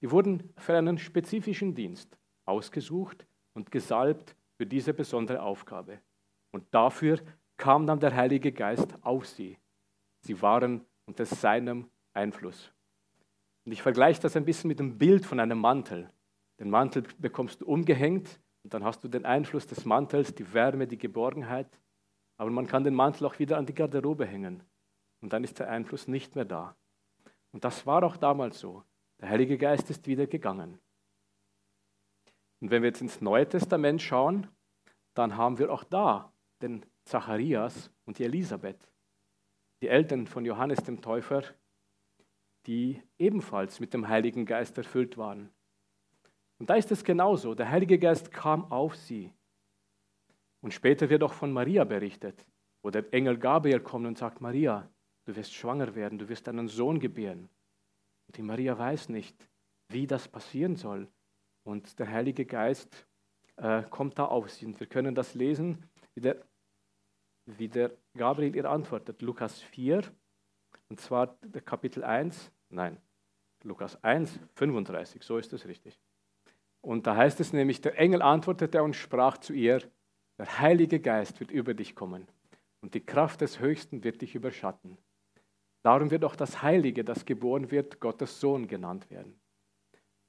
die 0.00 0.10
wurden 0.10 0.52
für 0.56 0.76
einen 0.76 0.98
spezifischen 0.98 1.74
Dienst 1.74 2.18
ausgesucht 2.44 3.26
und 3.54 3.70
gesalbt 3.70 4.36
für 4.56 4.66
diese 4.66 4.92
besondere 4.92 5.42
Aufgabe. 5.42 6.00
Und 6.52 6.64
dafür 6.72 7.18
kam 7.56 7.86
dann 7.86 8.00
der 8.00 8.14
Heilige 8.14 8.52
Geist 8.52 8.94
auf 9.02 9.26
sie. 9.26 9.58
Sie 10.20 10.40
waren 10.42 10.84
unter 11.06 11.24
seinem 11.24 11.88
Einfluss. 12.12 12.72
Und 13.64 13.72
ich 13.72 13.82
vergleiche 13.82 14.20
das 14.20 14.36
ein 14.36 14.44
bisschen 14.44 14.68
mit 14.68 14.78
dem 14.78 14.98
Bild 14.98 15.24
von 15.24 15.40
einem 15.40 15.58
Mantel. 15.58 16.10
Den 16.58 16.70
Mantel 16.70 17.04
bekommst 17.18 17.60
du 17.60 17.66
umgehängt 17.66 18.40
und 18.62 18.74
dann 18.74 18.84
hast 18.84 19.02
du 19.02 19.08
den 19.08 19.24
Einfluss 19.24 19.66
des 19.66 19.84
Mantels, 19.84 20.34
die 20.34 20.52
Wärme, 20.52 20.86
die 20.86 20.98
Geborgenheit. 20.98 21.68
Aber 22.36 22.50
man 22.50 22.66
kann 22.66 22.84
den 22.84 22.94
Mantel 22.94 23.26
auch 23.26 23.38
wieder 23.38 23.58
an 23.58 23.66
die 23.66 23.74
Garderobe 23.74 24.26
hängen. 24.26 24.62
Und 25.20 25.32
dann 25.32 25.44
ist 25.44 25.58
der 25.58 25.70
Einfluss 25.70 26.08
nicht 26.08 26.34
mehr 26.34 26.44
da. 26.44 26.76
Und 27.52 27.64
das 27.64 27.86
war 27.86 28.02
auch 28.02 28.16
damals 28.16 28.58
so. 28.58 28.82
Der 29.20 29.28
Heilige 29.28 29.56
Geist 29.56 29.88
ist 29.90 30.06
wieder 30.06 30.26
gegangen. 30.26 30.78
Und 32.64 32.70
wenn 32.70 32.80
wir 32.80 32.88
jetzt 32.88 33.02
ins 33.02 33.20
Neue 33.20 33.46
Testament 33.46 34.00
schauen, 34.00 34.46
dann 35.12 35.36
haben 35.36 35.58
wir 35.58 35.70
auch 35.70 35.84
da 35.84 36.32
den 36.62 36.82
Zacharias 37.04 37.90
und 38.06 38.18
die 38.18 38.24
Elisabeth, 38.24 38.90
die 39.82 39.88
Eltern 39.88 40.26
von 40.26 40.46
Johannes 40.46 40.82
dem 40.82 41.02
Täufer, 41.02 41.42
die 42.66 43.02
ebenfalls 43.18 43.80
mit 43.80 43.92
dem 43.92 44.08
Heiligen 44.08 44.46
Geist 44.46 44.78
erfüllt 44.78 45.18
waren. 45.18 45.50
Und 46.58 46.70
da 46.70 46.76
ist 46.76 46.90
es 46.90 47.04
genauso. 47.04 47.54
Der 47.54 47.68
Heilige 47.68 47.98
Geist 47.98 48.32
kam 48.32 48.72
auf 48.72 48.96
sie. 48.96 49.30
Und 50.62 50.72
später 50.72 51.10
wird 51.10 51.22
auch 51.22 51.34
von 51.34 51.52
Maria 51.52 51.84
berichtet, 51.84 52.46
wo 52.80 52.88
der 52.88 53.12
Engel 53.12 53.36
Gabriel 53.36 53.80
kommt 53.80 54.06
und 54.06 54.16
sagt, 54.16 54.40
Maria, 54.40 54.88
du 55.26 55.36
wirst 55.36 55.52
schwanger 55.52 55.94
werden, 55.94 56.18
du 56.18 56.30
wirst 56.30 56.48
einen 56.48 56.68
Sohn 56.68 56.98
gebären. 56.98 57.50
Und 58.26 58.38
die 58.38 58.42
Maria 58.42 58.78
weiß 58.78 59.10
nicht, 59.10 59.36
wie 59.90 60.06
das 60.06 60.26
passieren 60.26 60.76
soll. 60.76 61.10
Und 61.64 61.98
der 61.98 62.10
Heilige 62.10 62.44
Geist 62.44 63.06
äh, 63.56 63.82
kommt 63.84 64.18
da 64.18 64.26
auf 64.26 64.50
sie. 64.50 64.66
Und 64.66 64.78
wir 64.78 64.86
können 64.86 65.14
das 65.14 65.34
lesen, 65.34 65.84
wie 66.14 66.20
der, 66.20 66.46
wie 67.46 67.68
der 67.68 67.92
Gabriel 68.16 68.54
ihr 68.54 68.70
antwortet. 68.70 69.22
Lukas 69.22 69.60
4, 69.60 70.02
und 70.88 71.00
zwar 71.00 71.38
der 71.42 71.62
Kapitel 71.62 72.04
1, 72.04 72.52
nein, 72.68 73.00
Lukas 73.62 74.02
1, 74.04 74.38
35, 74.54 75.22
so 75.22 75.38
ist 75.38 75.52
es 75.52 75.66
richtig. 75.66 75.98
Und 76.82 77.06
da 77.06 77.16
heißt 77.16 77.40
es 77.40 77.52
nämlich, 77.52 77.80
der 77.80 77.98
Engel 77.98 78.20
antwortete 78.20 78.82
und 78.82 78.94
sprach 78.94 79.38
zu 79.38 79.54
ihr, 79.54 79.82
der 80.38 80.58
Heilige 80.58 81.00
Geist 81.00 81.40
wird 81.40 81.50
über 81.50 81.72
dich 81.72 81.94
kommen 81.94 82.28
und 82.82 82.94
die 82.94 83.04
Kraft 83.04 83.40
des 83.40 83.60
Höchsten 83.60 84.04
wird 84.04 84.20
dich 84.20 84.34
überschatten. 84.34 84.98
Darum 85.82 86.10
wird 86.10 86.24
auch 86.24 86.36
das 86.36 86.62
Heilige, 86.62 87.04
das 87.04 87.24
geboren 87.24 87.70
wird, 87.70 88.00
Gottes 88.00 88.40
Sohn 88.40 88.66
genannt 88.66 89.08
werden. 89.10 89.40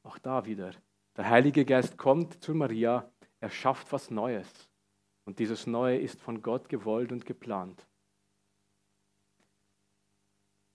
Auch 0.04 0.18
da 0.18 0.46
wieder. 0.46 0.72
Der 1.18 1.30
Heilige 1.30 1.64
Geist 1.64 1.98
kommt 1.98 2.44
zu 2.44 2.54
Maria, 2.54 3.10
er 3.40 3.50
schafft 3.50 3.92
was 3.92 4.12
Neues. 4.12 4.70
Und 5.24 5.40
dieses 5.40 5.66
Neue 5.66 5.98
ist 5.98 6.22
von 6.22 6.42
Gott 6.42 6.68
gewollt 6.68 7.12
und 7.12 7.26
geplant. 7.26 7.88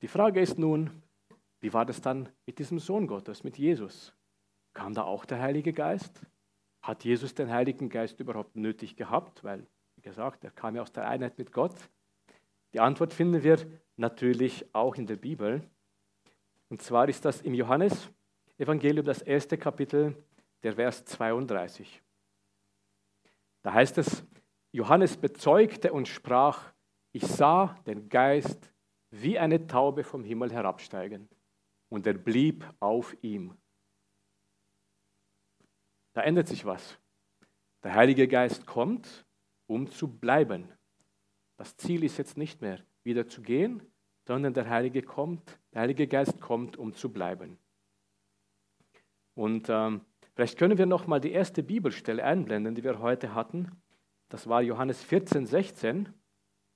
Die 0.01 0.09
Frage 0.09 0.41
ist 0.41 0.59
nun, 0.59 1.03
wie 1.61 1.73
war 1.75 1.85
das 1.85 2.01
dann 2.01 2.31
mit 2.47 2.59
diesem 2.59 2.79
Sohn 2.79 3.07
Gottes, 3.07 3.45
mit 3.45 3.59
Jesus? 3.59 4.15
Kam 4.73 4.95
da 4.95 5.03
auch 5.03 5.27
der 5.27 5.41
Heilige 5.41 5.75
Geist? 5.75 6.27
Hat 6.81 7.05
Jesus 7.05 7.35
den 7.35 7.51
Heiligen 7.51 7.91
Geist 7.91 8.19
überhaupt 8.19 8.57
nötig 8.57 8.97
gehabt? 8.97 9.45
Weil, 9.45 9.67
wie 9.97 10.01
gesagt, 10.01 10.43
er 10.43 10.51
kam 10.51 10.75
ja 10.75 10.83
aus 10.83 10.93
der 10.93 11.07
Einheit 11.07 11.37
mit 11.37 11.53
Gott. 11.53 11.75
Die 12.73 12.81
Antwort 12.81 13.13
finden 13.13 13.43
wir 13.43 13.59
natürlich 13.97 14.75
auch 14.75 14.95
in 14.95 15.07
der 15.07 15.17
Bibel. 15.17 15.69
Und 16.71 16.81
zwar 16.81 17.09
ist 17.11 17.27
das 17.27 17.43
im 17.43 17.53
Johannes 17.53 18.09
Evangelium 18.57 19.05
das 19.05 19.21
erste 19.23 19.59
Kapitel, 19.59 20.15
der 20.63 20.75
Vers 20.75 21.05
32. 21.05 22.03
Da 23.63 23.73
heißt 23.73 23.99
es, 23.99 24.25
Johannes 24.73 25.17
bezeugte 25.17 25.93
und 25.93 26.09
sprach, 26.09 26.73
ich 27.13 27.27
sah 27.27 27.77
den 27.87 28.09
Geist 28.09 28.73
wie 29.11 29.39
eine 29.39 29.67
Taube 29.67 30.05
vom 30.05 30.25
Himmel 30.25 30.53
herabsteigen 30.53 31.29
und 31.89 32.07
er 32.07 32.15
blieb 32.15 32.65
auf 32.79 33.17
ihm. 33.23 33.57
Da 36.13 36.23
ändert 36.23 36.49
sich 36.49 36.65
was. 36.65 36.99
Der 37.83 37.95
Heilige 37.95 38.29
Geist 38.29 38.67
kommt, 38.67 39.27
um 39.67 39.91
zu 39.91 40.09
bleiben. 40.09 40.71
Das 41.57 41.77
Ziel 41.77 42.05
ist 42.05 42.19
jetzt 42.19 42.37
nicht 42.37 42.61
mehr 42.61 42.81
wieder 43.03 43.27
zu 43.27 43.43
gehen, 43.43 43.83
sondern 44.27 44.55
der 44.55 44.69
Heilige 44.69 45.03
kommt, 45.03 45.59
der 45.73 45.83
Heilige 45.83 46.07
Geist 46.07 46.41
kommt, 46.41 46.77
um 46.77 46.95
zu 46.95 47.13
bleiben. 47.13 47.59
Und 49.35 49.69
ähm, 49.69 50.05
vielleicht 50.35 50.59
können 50.59 50.79
wir 50.79 50.87
noch 50.87 51.07
mal 51.07 51.21
die 51.21 51.33
erste 51.33 51.63
Bibelstelle 51.63 52.25
einblenden, 52.25 52.75
die 52.75 52.85
wir 52.85 52.99
heute 53.01 53.35
hatten. 53.35 53.71
Das 54.29 54.49
war 54.49 54.63
Johannes 54.63 55.03
14, 55.03 55.47
16. 55.47 56.09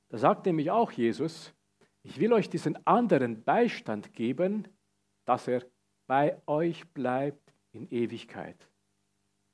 Da 0.09 0.19
sagt 0.19 0.47
nämlich 0.47 0.71
auch 0.71 0.93
Jesus, 0.93 1.55
ich 2.03 2.21
will 2.21 2.33
euch 2.33 2.51
diesen 2.51 2.87
anderen 2.87 3.43
Beistand 3.45 4.13
geben, 4.13 4.69
dass 5.25 5.49
er 5.49 5.65
bei 6.07 6.41
euch 6.47 6.87
bleibt 6.93 7.55
in 7.73 7.89
Ewigkeit. 7.91 8.69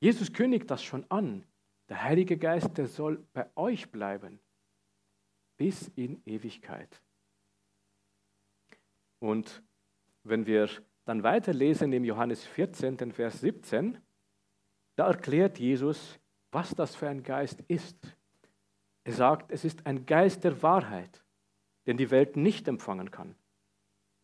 Jesus 0.00 0.32
kündigt 0.32 0.70
das 0.70 0.82
schon 0.82 1.04
an. 1.10 1.44
Der 1.88 2.02
Heilige 2.02 2.38
Geist, 2.38 2.78
der 2.78 2.86
soll 2.86 3.24
bei 3.32 3.48
euch 3.56 3.90
bleiben 3.90 4.40
bis 5.56 5.88
in 5.94 6.22
Ewigkeit. 6.24 7.02
Und 9.18 9.62
wenn 10.22 10.46
wir 10.46 10.70
dann 11.10 11.22
weiterlesen 11.22 11.92
im 11.92 12.04
Johannes 12.04 12.44
14, 12.44 12.96
den 12.96 13.12
Vers 13.12 13.40
17, 13.40 13.98
da 14.96 15.08
erklärt 15.08 15.58
Jesus, 15.58 16.18
was 16.52 16.74
das 16.74 16.94
für 16.94 17.08
ein 17.08 17.22
Geist 17.22 17.60
ist. 17.68 18.16
Er 19.04 19.12
sagt, 19.12 19.50
es 19.50 19.64
ist 19.64 19.86
ein 19.86 20.06
Geist 20.06 20.44
der 20.44 20.62
Wahrheit 20.62 21.22
den 21.86 21.96
die 21.96 22.12
Welt 22.12 22.36
nicht 22.36 22.68
empfangen 22.68 23.10
kann. 23.10 23.34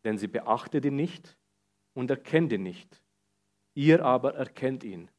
Denn 0.05 0.19
sie 0.19 0.29
beachtet 0.29 0.85
ihn 0.85 0.95
nicht 0.95 1.37
und 1.95 2.11
erkennt 2.11 2.53
ihn 2.53 2.63
nicht. 2.63 3.03
Ihr 3.75 4.05
aber 4.05 4.35
erkennt 4.35 4.85
ihn, 4.85 5.11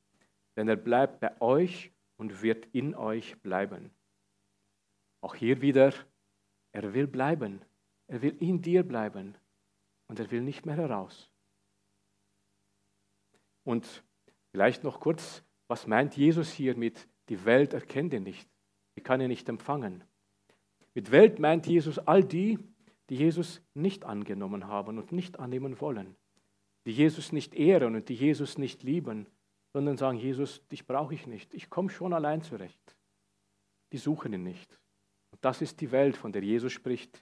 denn 0.56 0.70
er 0.70 0.78
bleibt 0.78 1.20
bei 1.20 1.42
euch 1.42 1.92
und 2.16 2.42
wird 2.42 2.66
in 2.68 2.96
euch 2.96 3.38
bleiben. 3.42 3.92
Auch 5.20 5.36
hier 5.36 5.62
wieder, 5.62 5.94
er 6.72 6.94
will 6.94 7.08
bleiben. 7.08 7.62
Er 8.08 8.22
will 8.22 8.38
in 8.40 8.62
dir 8.62 8.84
bleiben 8.84 9.38
und 10.08 10.20
er 10.20 10.32
will 10.32 10.42
nicht 10.42 10.66
mehr 10.66 10.78
heraus. 10.78 11.30
Und 13.68 14.02
vielleicht 14.52 14.86
noch 14.86 15.02
kurz, 15.02 15.44
was 15.68 15.88
meint 15.88 16.16
Jesus 16.16 16.54
hier 16.54 16.78
mit, 16.78 17.06
die 17.28 17.44
Welt 17.44 17.74
erkennt 17.74 18.14
ihn 18.14 18.24
nicht, 18.24 18.50
sie 18.96 19.02
kann 19.02 19.20
ihn 19.20 19.28
nicht 19.28 19.50
empfangen. 19.50 20.06
Mit 20.94 21.12
Welt 21.12 21.40
meint 21.40 21.68
Jesus 21.68 22.00
all 22.00 22.24
die, 22.24 22.60
die 23.10 23.16
Jesus 23.16 23.62
nicht 23.74 24.06
angenommen 24.06 24.68
haben 24.68 24.98
und 24.98 25.12
nicht 25.12 25.38
annehmen 25.38 25.82
wollen, 25.82 26.16
die 26.86 26.94
Jesus 26.94 27.34
nicht 27.34 27.56
ehren 27.56 27.96
und 27.96 28.08
die 28.08 28.14
Jesus 28.14 28.58
nicht 28.58 28.84
lieben, 28.84 29.28
sondern 29.74 29.98
sagen, 29.98 30.18
Jesus, 30.18 30.66
dich 30.70 30.88
brauche 30.88 31.14
ich 31.14 31.28
nicht, 31.28 31.54
ich 31.54 31.70
komme 31.70 31.90
schon 31.90 32.14
allein 32.14 32.42
zurecht. 32.42 32.96
Die 33.92 33.98
suchen 33.98 34.32
ihn 34.32 34.44
nicht. 34.44 34.80
Und 35.32 35.44
das 35.44 35.62
ist 35.62 35.82
die 35.82 35.92
Welt, 35.92 36.16
von 36.16 36.32
der 36.32 36.42
Jesus 36.42 36.72
spricht. 36.72 37.22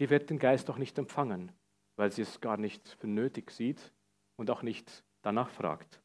Die 0.00 0.10
wird 0.10 0.30
den 0.30 0.40
Geist 0.40 0.68
auch 0.68 0.78
nicht 0.78 0.98
empfangen, 0.98 1.52
weil 1.94 2.10
sie 2.10 2.22
es 2.22 2.40
gar 2.40 2.56
nicht 2.56 2.88
für 2.88 3.06
nötig 3.06 3.52
sieht 3.52 3.92
und 4.34 4.50
auch 4.50 4.64
nicht 4.64 5.04
danach 5.22 5.50
fragt. 5.50 6.00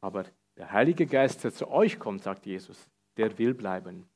Aber 0.00 0.24
der 0.56 0.72
Heilige 0.72 1.06
Geist, 1.06 1.44
der 1.44 1.52
zu 1.52 1.68
euch 1.68 1.98
kommt, 1.98 2.22
sagt 2.22 2.46
Jesus, 2.46 2.88
der 3.16 3.38
will 3.38 3.54
bleiben. 3.54 4.08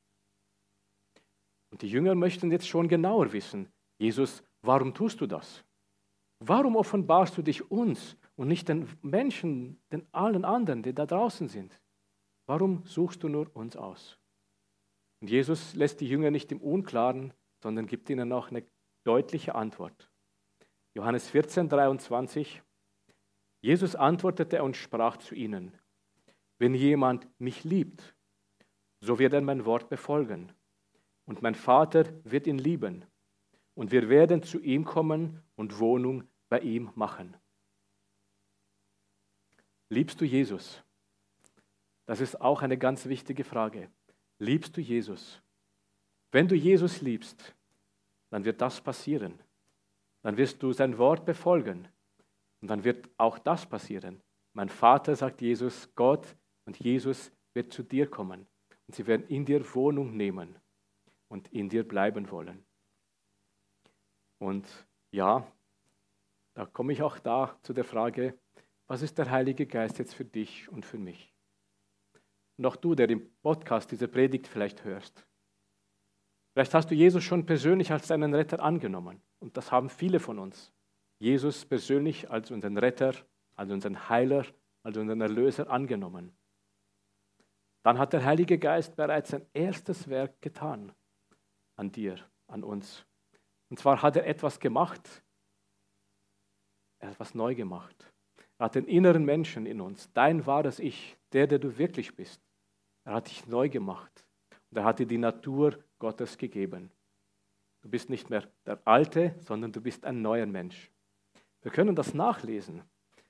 Und 1.71 1.81
die 1.81 1.89
Jünger 1.89 2.15
möchten 2.15 2.51
jetzt 2.51 2.67
schon 2.67 2.87
genauer 2.87 3.33
wissen, 3.33 3.71
Jesus, 3.97 4.43
warum 4.61 4.93
tust 4.93 5.21
du 5.21 5.27
das? 5.27 5.63
Warum 6.39 6.75
offenbarst 6.75 7.37
du 7.37 7.41
dich 7.41 7.71
uns 7.71 8.17
und 8.35 8.47
nicht 8.47 8.67
den 8.67 8.87
Menschen, 9.01 9.79
den 9.91 10.05
allen 10.11 10.45
anderen, 10.45 10.83
die 10.83 10.93
da 10.93 11.05
draußen 11.05 11.47
sind? 11.47 11.79
Warum 12.45 12.85
suchst 12.85 13.23
du 13.23 13.29
nur 13.29 13.53
uns 13.55 13.75
aus? 13.75 14.17
Und 15.21 15.29
Jesus 15.29 15.73
lässt 15.75 16.01
die 16.01 16.07
Jünger 16.07 16.29
nicht 16.31 16.51
im 16.51 16.61
Unklaren, 16.61 17.33
sondern 17.61 17.87
gibt 17.87 18.09
ihnen 18.09 18.31
auch 18.31 18.49
eine 18.51 18.63
deutliche 19.03 19.55
Antwort. 19.55 20.11
Johannes 20.93 21.27
14, 21.29 21.69
23. 21.69 22.61
Jesus 23.65 23.95
antwortete 23.95 24.61
und 24.61 24.77
sprach 24.77 25.17
zu 25.17 25.33
ihnen, 25.33 25.75
wenn 26.59 26.75
jemand 26.75 27.27
mich 27.39 27.63
liebt, 27.63 28.15
so 28.99 29.17
wird 29.17 29.33
er 29.33 29.41
mein 29.41 29.65
Wort 29.65 29.89
befolgen 29.89 30.51
und 31.25 31.41
mein 31.41 31.55
Vater 31.55 32.05
wird 32.23 32.45
ihn 32.45 32.59
lieben. 32.59 33.05
Und 33.73 33.91
wir 33.91 34.07
werden 34.07 34.43
zu 34.43 34.61
ihm 34.61 34.85
kommen 34.85 35.41
und 35.55 35.79
Wohnung 35.79 36.25
bei 36.47 36.59
ihm 36.59 36.91
machen. 36.93 37.35
Liebst 39.89 40.21
du 40.21 40.25
Jesus? 40.25 40.83
Das 42.05 42.21
ist 42.21 42.39
auch 42.39 42.61
eine 42.61 42.77
ganz 42.77 43.07
wichtige 43.07 43.43
Frage. 43.43 43.89
Liebst 44.37 44.77
du 44.77 44.81
Jesus? 44.81 45.41
Wenn 46.31 46.47
du 46.47 46.53
Jesus 46.53 47.01
liebst, 47.01 47.55
dann 48.29 48.45
wird 48.45 48.61
das 48.61 48.79
passieren. 48.79 49.39
Dann 50.21 50.37
wirst 50.37 50.61
du 50.61 50.71
sein 50.71 50.99
Wort 50.99 51.25
befolgen. 51.25 51.87
Und 52.65 52.69
dann 52.69 52.83
wird 52.83 53.07
auch 53.17 53.37
das 53.37 53.67
passieren. 53.67 54.23
Mein 54.53 54.69
Vater, 54.69 55.15
sagt 55.15 55.39
Jesus, 55.39 55.93
Gott 55.93 56.35
und 56.65 56.79
Jesus 56.79 57.31
wird 57.53 57.71
zu 57.71 57.83
dir 57.83 58.09
kommen. 58.09 58.47
Und 58.87 58.95
sie 58.95 59.05
werden 59.05 59.27
in 59.27 59.45
dir 59.45 59.63
Wohnung 59.75 60.17
nehmen 60.17 60.57
und 61.27 61.47
in 61.49 61.69
dir 61.69 61.87
bleiben 61.87 62.31
wollen. 62.31 62.65
Und 64.39 64.65
ja, 65.11 65.45
da 66.55 66.65
komme 66.65 66.91
ich 66.91 67.03
auch 67.03 67.19
da 67.19 67.55
zu 67.61 67.71
der 67.71 67.83
Frage, 67.83 68.35
was 68.87 69.03
ist 69.03 69.19
der 69.19 69.29
Heilige 69.29 69.67
Geist 69.67 69.99
jetzt 69.99 70.15
für 70.15 70.25
dich 70.25 70.67
und 70.67 70.87
für 70.87 70.97
mich? 70.97 71.35
Und 72.57 72.65
auch 72.65 72.77
du, 72.77 72.95
der 72.95 73.11
im 73.11 73.31
Podcast 73.43 73.91
diese 73.91 74.07
Predigt 74.07 74.47
vielleicht 74.47 74.83
hörst. 74.83 75.23
Vielleicht 76.53 76.73
hast 76.73 76.89
du 76.89 76.95
Jesus 76.95 77.23
schon 77.23 77.45
persönlich 77.45 77.91
als 77.91 78.07
deinen 78.07 78.33
Retter 78.33 78.59
angenommen. 78.59 79.21
Und 79.37 79.55
das 79.55 79.71
haben 79.71 79.87
viele 79.87 80.19
von 80.19 80.39
uns. 80.39 80.74
Jesus 81.19 81.65
persönlich 81.65 82.29
als 82.29 82.51
unseren 82.51 82.77
Retter, 82.77 83.13
als 83.55 83.71
unseren 83.71 84.09
Heiler, 84.09 84.45
als 84.83 84.97
unseren 84.97 85.21
Erlöser 85.21 85.69
angenommen. 85.69 86.35
Dann 87.83 87.99
hat 87.99 88.13
der 88.13 88.25
Heilige 88.25 88.57
Geist 88.57 88.95
bereits 88.95 89.29
sein 89.29 89.45
erstes 89.53 90.09
Werk 90.09 90.41
getan 90.41 90.91
an 91.75 91.91
dir, 91.91 92.17
an 92.47 92.63
uns. 92.63 93.05
Und 93.69 93.79
zwar 93.79 94.01
hat 94.01 94.15
er 94.15 94.25
etwas 94.25 94.59
gemacht, 94.59 95.23
er 96.99 97.09
hat 97.09 97.15
etwas 97.15 97.35
neu 97.35 97.55
gemacht. 97.55 98.11
Er 98.57 98.65
hat 98.65 98.75
den 98.75 98.85
inneren 98.85 99.25
Menschen 99.25 99.65
in 99.65 99.81
uns, 99.81 100.11
dein 100.13 100.45
wahres 100.45 100.79
Ich, 100.79 101.17
der, 101.33 101.47
der 101.47 101.59
du 101.59 101.77
wirklich 101.77 102.15
bist. 102.15 102.41
Er 103.03 103.13
hat 103.13 103.29
dich 103.29 103.45
neu 103.47 103.69
gemacht 103.69 104.25
und 104.71 104.77
er 104.77 104.83
hat 104.83 104.99
dir 104.99 105.05
die 105.05 105.17
Natur 105.17 105.77
Gottes 105.99 106.37
gegeben. 106.37 106.91
Du 107.81 107.89
bist 107.89 108.09
nicht 108.09 108.29
mehr 108.29 108.47
der 108.65 108.79
Alte, 108.85 109.35
sondern 109.41 109.71
du 109.71 109.81
bist 109.81 110.05
ein 110.05 110.21
neuer 110.21 110.47
Mensch. 110.47 110.89
Wir 111.65 111.71
können 111.71 111.95
das 111.95 112.13
nachlesen. 112.13 112.83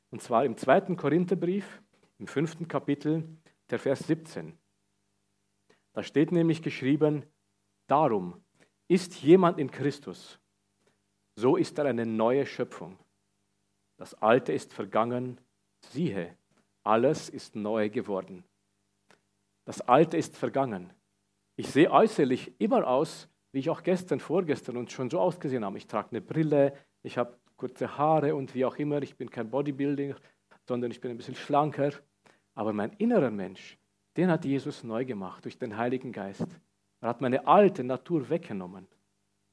Und 0.09 0.21
zwar 0.21 0.43
im 0.43 0.57
zweiten 0.57 0.97
Korintherbrief, 0.97 1.81
im 2.17 2.27
fünften 2.27 2.67
Kapitel, 2.67 3.25
der 3.69 3.79
Vers 3.79 3.99
17. 3.99 4.57
Da 5.93 6.03
steht 6.03 6.33
nämlich 6.33 6.61
geschrieben, 6.61 7.23
darum 7.87 8.43
ist 8.89 9.15
jemand 9.21 9.57
in 9.57 9.71
Christus, 9.71 10.37
so 11.37 11.55
ist 11.55 11.77
er 11.77 11.85
eine 11.85 12.05
neue 12.05 12.45
Schöpfung. 12.45 12.99
Das 13.95 14.13
Alte 14.15 14.51
ist 14.51 14.73
vergangen, 14.73 15.39
siehe, 15.91 16.37
alles 16.83 17.29
ist 17.29 17.55
neu 17.55 17.89
geworden. 17.89 18.43
Das 19.63 19.79
Alte 19.79 20.17
ist 20.17 20.35
vergangen. 20.35 20.91
Ich 21.55 21.69
sehe 21.69 21.89
äußerlich 21.89 22.59
immer 22.59 22.85
aus, 22.85 23.29
wie 23.55 23.59
ich 23.59 23.69
auch 23.69 23.83
gestern, 23.83 24.19
vorgestern 24.19 24.75
und 24.75 24.91
schon 24.91 25.09
so 25.09 25.17
ausgesehen 25.17 25.63
habe. 25.63 25.77
Ich 25.77 25.87
trage 25.87 26.09
eine 26.11 26.19
Brille, 26.19 26.73
ich 27.03 27.17
habe 27.17 27.39
kurze 27.55 27.97
Haare 27.97 28.35
und 28.35 28.53
wie 28.53 28.65
auch 28.65 28.75
immer. 28.75 29.01
Ich 29.01 29.15
bin 29.15 29.29
kein 29.29 29.49
Bodybuilder, 29.49 30.17
sondern 30.67 30.91
ich 30.91 30.99
bin 30.99 31.09
ein 31.09 31.15
bisschen 31.15 31.35
schlanker. 31.35 31.91
Aber 32.53 32.73
mein 32.73 32.91
innerer 32.97 33.31
Mensch, 33.31 33.77
den 34.17 34.29
hat 34.29 34.43
Jesus 34.43 34.83
neu 34.83 35.05
gemacht 35.05 35.45
durch 35.45 35.57
den 35.57 35.77
Heiligen 35.77 36.11
Geist. 36.11 36.45
Er 36.99 37.07
hat 37.07 37.21
meine 37.21 37.47
alte 37.47 37.85
Natur 37.85 38.29
weggenommen 38.29 38.87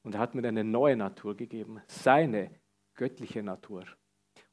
und 0.03 0.15
er 0.15 0.19
hat 0.19 0.35
mir 0.35 0.45
eine 0.45 0.65
neue 0.65 0.97
Natur 0.97 1.37
gegeben, 1.37 1.79
seine 1.87 2.51
göttliche 2.95 3.41
Natur. 3.41 3.85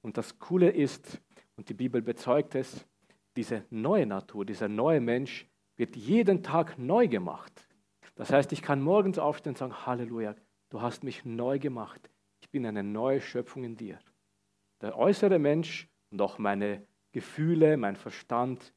Und 0.00 0.16
das 0.16 0.38
Coole 0.38 0.70
ist, 0.70 1.20
und 1.56 1.68
die 1.68 1.74
Bibel 1.74 2.02
bezeugt 2.02 2.54
es, 2.54 2.86
diese 3.34 3.64
neue 3.70 4.06
Natur, 4.06 4.44
dieser 4.44 4.68
neue 4.68 5.00
Mensch 5.00 5.44
wird 5.76 5.96
jeden 5.96 6.40
Tag 6.44 6.78
neu 6.78 7.08
gemacht. 7.08 7.66
Das 8.20 8.30
heißt, 8.30 8.52
ich 8.52 8.60
kann 8.60 8.82
morgens 8.82 9.18
aufstehen 9.18 9.52
und 9.52 9.56
sagen, 9.56 9.86
Halleluja, 9.86 10.36
du 10.68 10.82
hast 10.82 11.04
mich 11.04 11.24
neu 11.24 11.58
gemacht. 11.58 12.10
Ich 12.42 12.50
bin 12.50 12.66
eine 12.66 12.82
neue 12.82 13.22
Schöpfung 13.22 13.64
in 13.64 13.76
dir. 13.76 13.98
Der 14.82 14.98
äußere 14.98 15.38
Mensch 15.38 15.88
und 16.10 16.20
auch 16.20 16.36
meine 16.36 16.86
Gefühle, 17.12 17.78
mein 17.78 17.96
Verstand, 17.96 18.74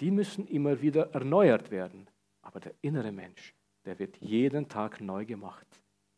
die 0.00 0.10
müssen 0.10 0.46
immer 0.46 0.80
wieder 0.80 1.10
erneuert 1.12 1.70
werden. 1.70 2.08
Aber 2.40 2.58
der 2.58 2.72
innere 2.80 3.12
Mensch, 3.12 3.54
der 3.84 3.98
wird 3.98 4.16
jeden 4.22 4.66
Tag 4.66 5.02
neu 5.02 5.26
gemacht. 5.26 5.66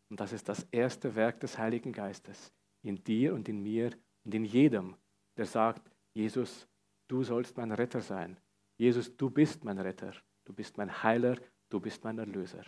Und 0.09 0.21
das 0.21 0.33
ist 0.33 0.49
das 0.49 0.62
erste 0.71 1.17
Werk 1.17 1.41
des 1.41 1.59
Heiligen 1.59 1.93
Geistes 1.93 2.53
in 2.83 3.03
dir 3.03 3.35
und 3.35 3.49
in 3.49 3.61
mir 3.61 3.91
und 4.25 4.37
in 4.37 4.45
jedem, 4.45 4.95
der 5.37 5.47
sagt, 5.47 5.91
Jesus, 6.14 6.69
du 7.09 7.25
sollst 7.25 7.57
mein 7.57 7.73
Retter 7.73 8.03
sein. 8.03 8.38
Jesus, 8.77 9.17
du 9.17 9.31
bist 9.31 9.64
mein 9.64 9.81
Retter. 9.81 10.12
Du 10.45 10.53
bist 10.53 10.79
mein 10.79 11.03
Heiler. 11.03 11.38
Du 11.69 11.81
bist 11.81 12.03
mein 12.05 12.19
Erlöser. 12.19 12.65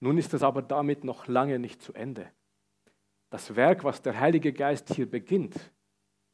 Nun 0.00 0.18
ist 0.18 0.32
es 0.34 0.42
aber 0.42 0.62
damit 0.62 1.04
noch 1.04 1.26
lange 1.26 1.58
nicht 1.58 1.82
zu 1.82 1.92
Ende. 1.92 2.30
Das 3.30 3.56
Werk, 3.56 3.84
was 3.84 4.00
der 4.00 4.18
Heilige 4.18 4.52
Geist 4.52 4.94
hier 4.94 5.10
beginnt, 5.10 5.72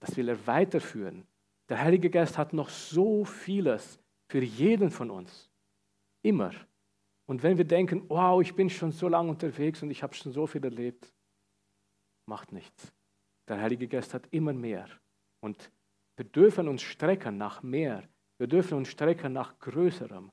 das 0.01 0.16
will 0.16 0.29
er 0.29 0.47
weiterführen. 0.47 1.27
Der 1.68 1.81
Heilige 1.81 2.11
Geist 2.11 2.37
hat 2.37 2.53
noch 2.53 2.68
so 2.68 3.25
vieles 3.25 3.99
für 4.29 4.42
jeden 4.42 4.90
von 4.90 5.11
uns. 5.11 5.51
Immer. 6.23 6.53
Und 7.27 7.42
wenn 7.42 7.57
wir 7.57 7.64
denken, 7.64 8.05
wow, 8.09 8.40
ich 8.42 8.55
bin 8.55 8.68
schon 8.68 8.92
so 8.92 9.09
lange 9.09 9.31
unterwegs 9.31 9.83
und 9.83 9.90
ich 9.90 10.03
habe 10.03 10.14
schon 10.14 10.33
so 10.33 10.47
viel 10.47 10.62
erlebt, 10.62 11.12
macht 12.27 12.53
nichts. 12.53 12.92
Der 13.49 13.61
Heilige 13.61 13.88
Geist 13.88 14.12
hat 14.14 14.29
immer 14.31 14.53
mehr. 14.53 14.88
Und 15.40 15.70
wir 16.16 16.25
dürfen 16.25 16.68
uns 16.68 16.83
strecken 16.83 17.38
nach 17.38 17.62
mehr. 17.62 18.07
Wir 18.38 18.47
dürfen 18.47 18.79
uns 18.79 18.88
strecken 18.88 19.33
nach 19.33 19.59
Größerem. 19.59 20.31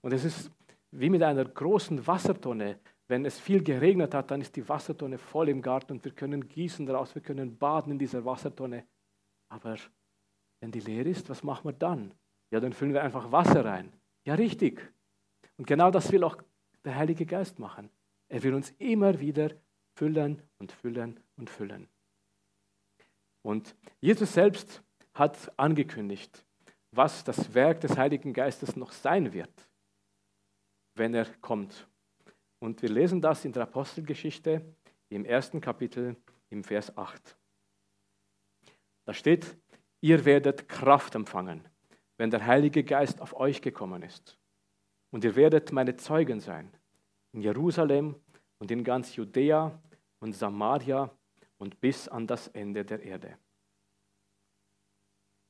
Und 0.00 0.12
es 0.12 0.24
ist 0.24 0.50
wie 0.90 1.10
mit 1.10 1.22
einer 1.22 1.44
großen 1.44 2.06
Wassertonne. 2.06 2.78
Wenn 3.08 3.24
es 3.24 3.38
viel 3.38 3.62
geregnet 3.62 4.14
hat, 4.14 4.30
dann 4.30 4.40
ist 4.40 4.54
die 4.56 4.68
Wassertonne 4.68 5.18
voll 5.18 5.48
im 5.48 5.62
Garten 5.62 5.92
und 5.92 6.04
wir 6.04 6.12
können 6.12 6.46
gießen 6.46 6.84
daraus, 6.84 7.14
wir 7.14 7.22
können 7.22 7.56
baden 7.56 7.92
in 7.92 7.98
dieser 7.98 8.24
Wassertonne. 8.24 8.86
Aber 9.48 9.76
wenn 10.60 10.70
die 10.70 10.80
leer 10.80 11.06
ist, 11.06 11.30
was 11.30 11.42
machen 11.42 11.64
wir 11.64 11.72
dann? 11.72 12.12
Ja, 12.50 12.60
dann 12.60 12.72
füllen 12.72 12.92
wir 12.92 13.02
einfach 13.02 13.32
Wasser 13.32 13.64
rein. 13.64 13.92
Ja, 14.24 14.34
richtig. 14.34 14.92
Und 15.56 15.66
genau 15.66 15.90
das 15.90 16.12
will 16.12 16.24
auch 16.24 16.36
der 16.84 16.96
Heilige 16.96 17.24
Geist 17.24 17.58
machen. 17.58 17.88
Er 18.28 18.42
will 18.42 18.54
uns 18.54 18.70
immer 18.78 19.18
wieder 19.20 19.52
füllen 19.94 20.42
und 20.58 20.72
füllen 20.72 21.18
und 21.36 21.48
füllen. 21.48 21.88
Und 23.42 23.74
Jesus 24.00 24.34
selbst 24.34 24.82
hat 25.14 25.52
angekündigt, 25.58 26.44
was 26.90 27.24
das 27.24 27.54
Werk 27.54 27.80
des 27.80 27.96
Heiligen 27.96 28.32
Geistes 28.32 28.76
noch 28.76 28.92
sein 28.92 29.32
wird, 29.32 29.68
wenn 30.94 31.14
er 31.14 31.26
kommt. 31.40 31.86
Und 32.58 32.82
wir 32.82 32.88
lesen 32.88 33.20
das 33.20 33.44
in 33.44 33.52
der 33.52 33.64
Apostelgeschichte 33.64 34.64
im 35.08 35.24
ersten 35.24 35.60
Kapitel 35.60 36.16
im 36.50 36.64
Vers 36.64 36.96
8. 36.96 37.36
Da 39.04 39.14
steht, 39.14 39.56
ihr 40.00 40.24
werdet 40.24 40.68
Kraft 40.68 41.14
empfangen, 41.14 41.66
wenn 42.16 42.30
der 42.30 42.44
Heilige 42.46 42.84
Geist 42.84 43.20
auf 43.20 43.34
euch 43.34 43.62
gekommen 43.62 44.02
ist. 44.02 44.38
Und 45.10 45.24
ihr 45.24 45.36
werdet 45.36 45.72
meine 45.72 45.96
Zeugen 45.96 46.40
sein 46.40 46.70
in 47.32 47.40
Jerusalem 47.40 48.16
und 48.58 48.70
in 48.70 48.84
ganz 48.84 49.16
Judäa 49.16 49.80
und 50.20 50.34
Samaria 50.34 51.10
und 51.58 51.80
bis 51.80 52.08
an 52.08 52.26
das 52.26 52.48
Ende 52.48 52.84
der 52.84 53.02
Erde. 53.02 53.38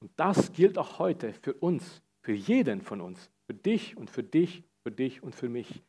Und 0.00 0.10
das 0.16 0.52
gilt 0.52 0.78
auch 0.78 0.98
heute 0.98 1.32
für 1.32 1.54
uns, 1.54 2.02
für 2.20 2.32
jeden 2.32 2.82
von 2.82 3.00
uns, 3.00 3.30
für 3.46 3.54
dich 3.54 3.96
und 3.96 4.10
für 4.10 4.22
dich, 4.22 4.64
für 4.82 4.92
dich 4.92 5.22
und 5.22 5.34
für 5.34 5.48
mich. 5.48 5.82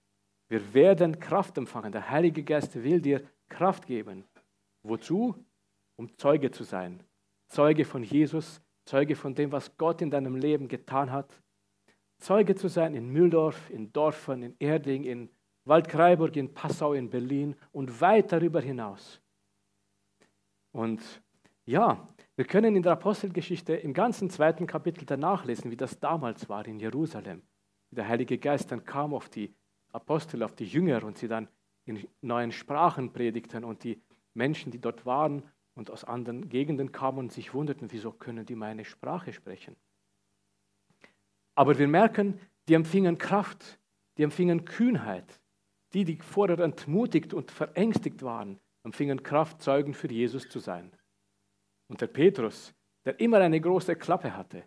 Wir 0.47 0.73
werden 0.73 1.19
Kraft 1.19 1.57
empfangen. 1.57 1.91
Der 1.91 2.09
Heilige 2.09 2.43
Geist 2.43 2.83
will 2.83 3.01
dir 3.01 3.23
Kraft 3.49 3.85
geben. 3.85 4.25
Wozu? 4.83 5.35
Um 5.95 6.17
Zeuge 6.17 6.49
zu 6.49 6.63
sein. 6.63 7.03
Zeuge 7.47 7.85
von 7.85 8.03
Jesus, 8.03 8.61
Zeuge 8.85 9.15
von 9.15 9.35
dem, 9.35 9.51
was 9.51 9.75
Gott 9.77 10.01
in 10.01 10.09
deinem 10.09 10.35
Leben 10.35 10.67
getan 10.67 11.11
hat. 11.11 11.41
Zeuge 12.17 12.55
zu 12.55 12.67
sein 12.67 12.95
in 12.95 13.09
Mühldorf, 13.09 13.69
in 13.69 13.91
Dorfen, 13.91 14.43
in 14.43 14.55
Erding, 14.59 15.03
in 15.03 15.29
Waldkraiburg, 15.65 16.35
in 16.35 16.53
Passau, 16.53 16.93
in 16.93 17.09
Berlin 17.09 17.55
und 17.71 18.01
weit 18.01 18.31
darüber 18.31 18.61
hinaus. 18.61 19.21
Und 20.71 21.01
ja, 21.65 22.07
wir 22.39 22.45
können 22.45 22.73
in 22.77 22.83
der 22.83 22.93
Apostelgeschichte 22.93 23.73
im 23.73 23.93
ganzen 23.93 24.29
zweiten 24.29 24.65
Kapitel 24.65 25.05
danach 25.05 25.43
lesen, 25.43 25.71
wie 25.71 25.75
das 25.75 25.99
damals 25.99 26.47
war 26.47 26.65
in 26.65 26.79
Jerusalem. 26.79 27.41
Der 27.91 28.07
Heilige 28.07 28.37
Geist 28.37 28.71
dann 28.71 28.85
kam 28.85 29.13
auf 29.13 29.27
die 29.27 29.53
Apostel, 29.91 30.41
auf 30.43 30.55
die 30.55 30.63
Jünger 30.63 31.03
und 31.03 31.17
sie 31.17 31.27
dann 31.27 31.49
in 31.83 32.07
neuen 32.21 32.53
Sprachen 32.53 33.11
predigten 33.11 33.65
und 33.65 33.83
die 33.83 34.01
Menschen, 34.33 34.71
die 34.71 34.79
dort 34.79 35.05
waren 35.05 35.43
und 35.73 35.91
aus 35.91 36.05
anderen 36.05 36.47
Gegenden 36.47 36.93
kamen 36.93 37.19
und 37.19 37.33
sich 37.33 37.53
wunderten, 37.53 37.91
wieso 37.91 38.13
können 38.13 38.45
die 38.45 38.55
meine 38.55 38.85
Sprache 38.85 39.33
sprechen. 39.33 39.75
Aber 41.55 41.77
wir 41.77 41.89
merken, 41.89 42.39
die 42.69 42.73
empfingen 42.73 43.17
Kraft, 43.17 43.81
die 44.17 44.23
empfingen 44.23 44.63
Kühnheit. 44.63 45.41
Die, 45.91 46.05
die 46.05 46.15
vorher 46.15 46.59
entmutigt 46.59 47.33
und 47.33 47.51
verängstigt 47.51 48.23
waren, 48.23 48.61
empfingen 48.85 49.23
Kraft, 49.23 49.61
Zeugen 49.61 49.93
für 49.93 50.09
Jesus 50.09 50.47
zu 50.47 50.59
sein. 50.59 50.93
Und 51.89 51.99
der 51.99 52.07
Petrus, 52.07 52.73
der 53.03 53.19
immer 53.19 53.39
eine 53.39 53.59
große 53.59 53.95
Klappe 53.95 54.35
hatte 54.35 54.63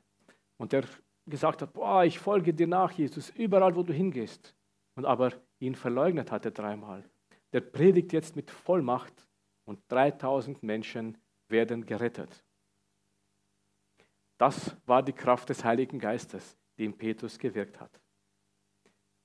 und 0.58 0.72
der 0.72 0.84
gesagt 1.26 1.62
hat, 1.62 1.72
boah, 1.72 2.04
ich 2.04 2.18
folge 2.18 2.52
dir 2.52 2.66
nach, 2.66 2.90
Jesus, 2.92 3.30
überall, 3.30 3.74
wo 3.74 3.82
du 3.82 3.92
hingehst, 3.92 4.54
und 4.94 5.06
aber 5.06 5.32
ihn 5.58 5.74
verleugnet 5.74 6.30
hatte 6.30 6.52
dreimal. 6.52 7.08
Der 7.52 7.60
predigt 7.60 8.12
jetzt 8.12 8.36
mit 8.36 8.50
Vollmacht 8.50 9.26
und 9.64 9.80
3000 9.88 10.62
Menschen 10.62 11.16
werden 11.48 11.86
gerettet. 11.86 12.44
Das 14.38 14.76
war 14.86 15.02
die 15.02 15.12
Kraft 15.12 15.48
des 15.48 15.64
Heiligen 15.64 15.98
Geistes, 15.98 16.56
die 16.76 16.84
in 16.84 16.96
Petrus 16.96 17.38
gewirkt 17.38 17.80
hat. 17.80 18.00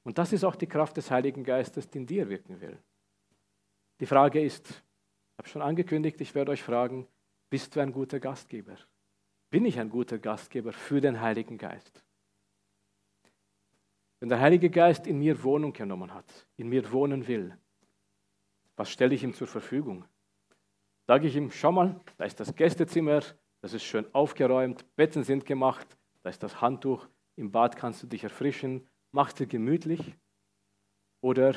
Und 0.03 0.17
das 0.17 0.31
ist 0.31 0.43
auch 0.43 0.55
die 0.55 0.67
Kraft 0.67 0.95
des 0.95 1.09
Heiligen 1.09 1.43
Geistes, 1.43 1.89
die 1.89 1.97
in 1.97 2.05
dir 2.05 2.29
wirken 2.29 2.61
will. 2.61 2.77
Die 3.99 4.05
Frage 4.05 4.41
ist, 4.41 4.69
ich 4.69 5.37
habe 5.37 5.49
schon 5.49 5.61
angekündigt, 5.61 6.21
ich 6.21 6.35
werde 6.35 6.51
euch 6.51 6.63
fragen, 6.63 7.07
bist 7.49 7.75
du 7.75 7.79
ein 7.79 7.91
guter 7.91 8.19
Gastgeber? 8.19 8.75
Bin 9.49 9.65
ich 9.65 9.79
ein 9.79 9.89
guter 9.89 10.17
Gastgeber 10.17 10.73
für 10.73 10.99
den 10.99 11.21
Heiligen 11.21 11.57
Geist? 11.57 12.03
Wenn 14.19 14.29
der 14.29 14.39
Heilige 14.39 14.69
Geist 14.69 15.07
in 15.07 15.19
mir 15.19 15.41
Wohnung 15.43 15.73
genommen 15.73 16.13
hat, 16.13 16.47
in 16.57 16.69
mir 16.69 16.91
wohnen 16.91 17.27
will, 17.27 17.57
was 18.75 18.89
stelle 18.89 19.15
ich 19.15 19.23
ihm 19.23 19.33
zur 19.33 19.47
Verfügung? 19.47 20.05
Sage 21.05 21.27
ich 21.27 21.35
ihm, 21.35 21.51
schau 21.51 21.71
mal, 21.71 21.99
da 22.17 22.25
ist 22.25 22.39
das 22.39 22.55
Gästezimmer, 22.55 23.21
das 23.61 23.73
ist 23.73 23.83
schön 23.83 24.05
aufgeräumt, 24.13 24.85
Betten 24.95 25.23
sind 25.23 25.45
gemacht, 25.45 25.97
da 26.23 26.29
ist 26.29 26.43
das 26.43 26.61
Handtuch, 26.61 27.07
im 27.35 27.51
Bad 27.51 27.77
kannst 27.77 28.03
du 28.03 28.07
dich 28.07 28.23
erfrischen, 28.23 28.87
mach 29.11 29.31
dir 29.31 29.47
gemütlich. 29.47 30.15
Oder 31.21 31.55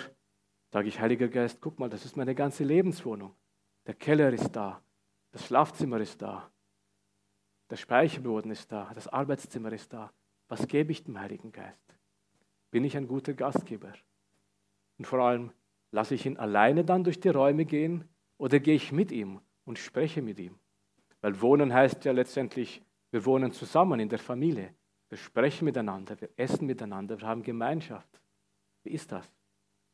sage 0.70 0.88
ich, 0.88 1.00
Heiliger 1.00 1.28
Geist, 1.28 1.60
guck 1.60 1.78
mal, 1.78 1.90
das 1.90 2.04
ist 2.04 2.16
meine 2.16 2.34
ganze 2.34 2.64
Lebenswohnung. 2.64 3.34
Der 3.86 3.94
Keller 3.94 4.32
ist 4.32 4.52
da, 4.52 4.82
das 5.32 5.46
Schlafzimmer 5.46 6.00
ist 6.00 6.20
da, 6.22 6.50
der 7.70 7.76
Speicherboden 7.76 8.50
ist 8.50 8.72
da, 8.72 8.90
das 8.94 9.06
Arbeitszimmer 9.06 9.72
ist 9.72 9.92
da. 9.92 10.12
Was 10.48 10.66
gebe 10.66 10.90
ich 10.90 11.04
dem 11.04 11.18
Heiligen 11.18 11.52
Geist? 11.52 11.96
Bin 12.72 12.84
ich 12.84 12.96
ein 12.96 13.06
guter 13.06 13.32
Gastgeber? 13.32 13.92
Und 14.98 15.04
vor 15.06 15.20
allem, 15.20 15.52
lasse 15.92 16.16
ich 16.16 16.26
ihn 16.26 16.36
alleine 16.36 16.84
dann 16.84 17.04
durch 17.04 17.20
die 17.20 17.28
Räume 17.28 17.64
gehen 17.64 18.08
oder 18.38 18.58
gehe 18.58 18.74
ich 18.74 18.90
mit 18.90 19.12
ihm 19.12 19.40
und 19.64 19.78
spreche 19.78 20.20
mit 20.20 20.40
ihm? 20.40 20.58
Weil 21.20 21.40
wohnen 21.40 21.72
heißt 21.72 22.04
ja 22.04 22.12
letztendlich, 22.12 22.82
wir 23.12 23.24
wohnen 23.24 23.52
zusammen 23.52 24.00
in 24.00 24.08
der 24.08 24.18
Familie. 24.18 24.74
Wir 25.08 25.18
sprechen 25.18 25.64
miteinander, 25.64 26.20
wir 26.20 26.30
essen 26.36 26.66
miteinander, 26.66 27.20
wir 27.20 27.28
haben 27.28 27.42
Gemeinschaft. 27.42 28.20
Wie 28.82 28.90
ist 28.90 29.12
das? 29.12 29.32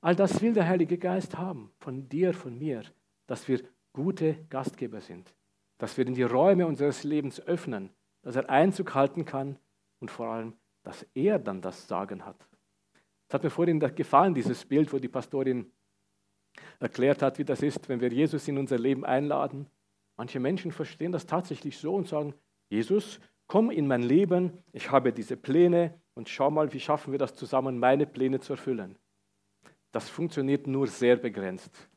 All 0.01 0.17
das 0.17 0.41
will 0.41 0.53
der 0.53 0.69
Heilige 0.69 0.99
Geist 0.99 1.37
haben, 1.37 1.73
von 1.79 2.09
dir, 2.09 2.33
von 2.33 2.57
mir, 2.59 2.83
dass 3.27 3.49
wir 3.49 3.61
gute 3.97 4.35
Gastgeber 4.51 5.01
sind, 5.01 5.35
dass 5.79 5.97
wir 5.97 6.07
in 6.07 6.15
die 6.15 6.23
Räume 6.23 6.67
unseres 6.67 7.03
Lebens 7.03 7.41
öffnen, 7.41 7.91
dass 8.21 8.37
er 8.37 8.51
Einzug 8.51 8.95
halten 8.95 9.25
kann 9.25 9.59
und 10.01 10.11
vor 10.11 10.27
allem, 10.29 10.53
dass 10.83 11.07
er 11.15 11.39
dann 11.39 11.63
das 11.63 11.89
Sagen 11.89 12.27
hat. 12.27 12.37
Es 13.27 13.35
hat 13.35 13.43
mir 13.43 13.51
vorhin 13.51 13.81
gefallen, 13.81 14.35
dieses 14.35 14.67
Bild, 14.67 14.93
wo 14.93 14.99
die 14.99 15.09
Pastorin 15.09 15.73
erklärt 16.79 17.23
hat, 17.23 17.39
wie 17.39 17.45
das 17.45 17.63
ist, 17.63 17.89
wenn 17.89 18.01
wir 18.01 18.13
Jesus 18.13 18.47
in 18.49 18.59
unser 18.59 18.79
Leben 18.79 19.05
einladen. 19.05 19.67
Manche 20.17 20.41
Menschen 20.41 20.73
verstehen 20.73 21.13
das 21.13 21.25
tatsächlich 21.25 21.79
so 21.79 21.95
und 21.95 22.07
sagen, 22.07 22.35
Jesus, 22.69 23.19
komm 23.47 23.71
in 23.71 23.87
mein 23.87 24.03
Leben, 24.03 24.63
ich 24.73 24.91
habe 24.91 25.11
diese 25.13 25.39
Pläne 25.39 25.99
und 26.15 26.29
schau 26.29 26.51
mal, 26.51 26.73
wie 26.75 26.81
schaffen 26.81 27.13
wir 27.13 27.19
das 27.19 27.35
zusammen, 27.35 27.79
meine 27.79 28.07
Pläne 28.07 28.41
zu 28.41 28.53
erfüllen. 28.53 28.99
Das 29.91 30.11
funktioniert 30.11 30.67
nur 30.67 30.87
sehr 30.87 31.17
begrenzt. 31.17 31.89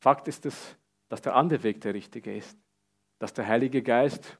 Fakt 0.00 0.26
ist 0.26 0.44
es, 0.46 0.76
dass 1.10 1.20
der 1.20 1.34
andere 1.34 1.62
Weg 1.62 1.80
der 1.82 1.92
richtige 1.92 2.34
ist, 2.34 2.58
dass 3.18 3.34
der 3.34 3.46
Heilige 3.46 3.82
Geist 3.82 4.38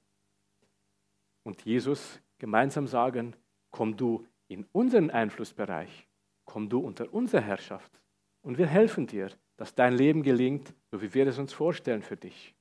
und 1.43 1.63
Jesus 1.65 2.21
gemeinsam 2.39 2.87
sagen, 2.87 3.37
komm 3.71 3.97
du 3.97 4.27
in 4.49 4.65
unseren 4.73 5.11
Einflussbereich, 5.11 6.09
komm 6.45 6.69
du 6.69 6.79
unter 6.79 7.13
unsere 7.13 7.43
Herrschaft 7.43 8.01
und 8.43 8.57
wir 8.57 8.67
helfen 8.67 9.07
dir, 9.07 9.31
dass 9.57 9.75
dein 9.75 9.95
Leben 9.95 10.23
gelingt, 10.23 10.73
so 10.91 11.03
wie 11.03 11.13
wir 11.13 11.27
es 11.27 11.39
uns 11.39 11.53
vorstellen 11.53 12.03
für 12.03 12.17
dich. 12.17 12.55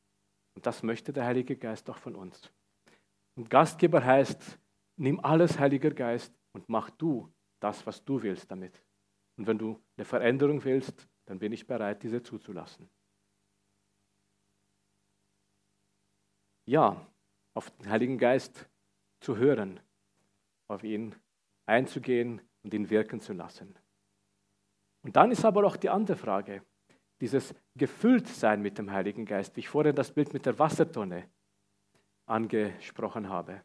Und 0.55 0.65
das 0.65 0.83
möchte 0.83 1.13
der 1.13 1.25
Heilige 1.25 1.55
Geist 1.55 1.89
auch 1.89 1.97
von 1.97 2.15
uns. 2.15 2.51
Und 3.35 3.49
Gastgeber 3.49 4.03
heißt, 4.03 4.59
nimm 4.97 5.19
alles, 5.21 5.57
Heiliger 5.59 5.91
Geist, 5.91 6.33
und 6.51 6.67
mach 6.67 6.89
du 6.89 7.31
das, 7.61 7.85
was 7.85 8.03
du 8.03 8.21
willst 8.21 8.51
damit. 8.51 8.83
Und 9.37 9.47
wenn 9.47 9.57
du 9.57 9.79
eine 9.95 10.03
Veränderung 10.03 10.63
willst, 10.63 11.07
dann 11.25 11.39
bin 11.39 11.53
ich 11.53 11.65
bereit, 11.65 12.03
diese 12.03 12.21
zuzulassen. 12.21 12.89
Ja, 16.69 17.03
auf 17.55 17.71
den 17.71 17.89
Heiligen 17.89 18.19
Geist 18.19 18.69
zu 19.21 19.37
hören, 19.37 19.79
auf 20.67 20.83
ihn 20.83 21.15
einzugehen 21.65 22.41
und 22.61 22.75
ihn 22.75 22.91
wirken 22.91 23.19
zu 23.19 23.33
lassen. 23.33 23.75
Und 25.01 25.15
dann 25.15 25.31
ist 25.31 25.43
aber 25.43 25.65
auch 25.65 25.77
die 25.77 25.89
andere 25.89 26.15
Frage, 26.15 26.61
dieses 27.21 27.55
Gefülltsein 27.75 28.61
mit 28.61 28.77
dem 28.77 28.91
Heiligen 28.91 29.25
Geist, 29.25 29.55
wie 29.55 29.61
ich 29.61 29.67
vorhin 29.67 29.95
das 29.95 30.11
Bild 30.11 30.31
mit 30.31 30.45
der 30.45 30.59
Wassertonne 30.59 31.27
angesprochen 32.27 33.29
habe. 33.29 33.63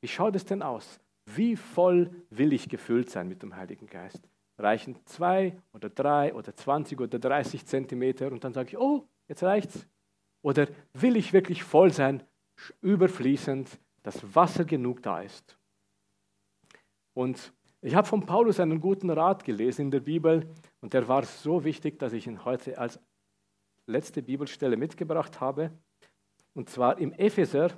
Wie 0.00 0.08
schaut 0.08 0.34
es 0.34 0.44
denn 0.44 0.60
aus? 0.60 0.98
Wie 1.24 1.54
voll 1.54 2.10
will 2.30 2.52
ich 2.52 2.68
gefüllt 2.68 3.10
sein 3.10 3.28
mit 3.28 3.44
dem 3.44 3.54
Heiligen 3.54 3.86
Geist? 3.86 4.28
Reichen 4.58 4.96
zwei 5.06 5.56
oder 5.72 5.88
drei 5.88 6.34
oder 6.34 6.52
zwanzig 6.56 7.00
oder 7.00 7.20
dreißig 7.20 7.64
Zentimeter 7.64 8.32
und 8.32 8.42
dann 8.42 8.52
sage 8.52 8.70
ich, 8.70 8.76
oh, 8.76 9.06
jetzt 9.28 9.44
reicht's. 9.44 9.86
Oder 10.42 10.68
will 10.92 11.16
ich 11.16 11.32
wirklich 11.32 11.62
voll 11.62 11.92
sein, 11.92 12.22
überfließend, 12.80 13.78
dass 14.02 14.34
Wasser 14.34 14.64
genug 14.64 15.02
da 15.02 15.20
ist? 15.20 15.58
Und 17.14 17.52
ich 17.80 17.94
habe 17.94 18.06
von 18.06 18.26
Paulus 18.26 18.60
einen 18.60 18.80
guten 18.80 19.10
Rat 19.10 19.44
gelesen 19.44 19.82
in 19.82 19.90
der 19.90 20.00
Bibel 20.00 20.48
und 20.80 20.94
der 20.94 21.06
war 21.08 21.24
so 21.24 21.64
wichtig, 21.64 21.98
dass 21.98 22.12
ich 22.12 22.26
ihn 22.26 22.44
heute 22.44 22.78
als 22.78 23.00
letzte 23.86 24.22
Bibelstelle 24.22 24.76
mitgebracht 24.76 25.40
habe. 25.40 25.72
Und 26.54 26.68
zwar 26.70 26.98
im 26.98 27.12
Epheser 27.12 27.70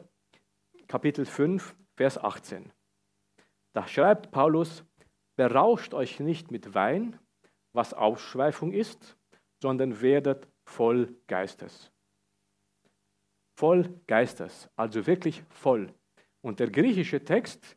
Kapitel 0.88 1.25
5, 1.25 1.77
Vers 1.96 2.18
18. 2.18 2.73
Da 3.73 3.87
schreibt 3.87 4.33
Paulus, 4.33 4.85
berauscht 5.37 5.94
euch 5.94 6.18
nicht 6.18 6.51
mit 6.51 6.75
Wein, 6.75 7.18
was 7.73 7.94
Ausschweifung 7.94 8.73
ist, 8.73 9.16
sondern 9.62 10.01
werdet 10.01 10.49
voll 10.64 11.14
Geistes. 11.29 11.92
Voll 13.61 14.01
Geistes, 14.07 14.70
also 14.75 15.07
wirklich 15.07 15.44
voll. 15.51 15.92
Und 16.40 16.61
der 16.61 16.70
griechische 16.70 17.23
Text, 17.23 17.77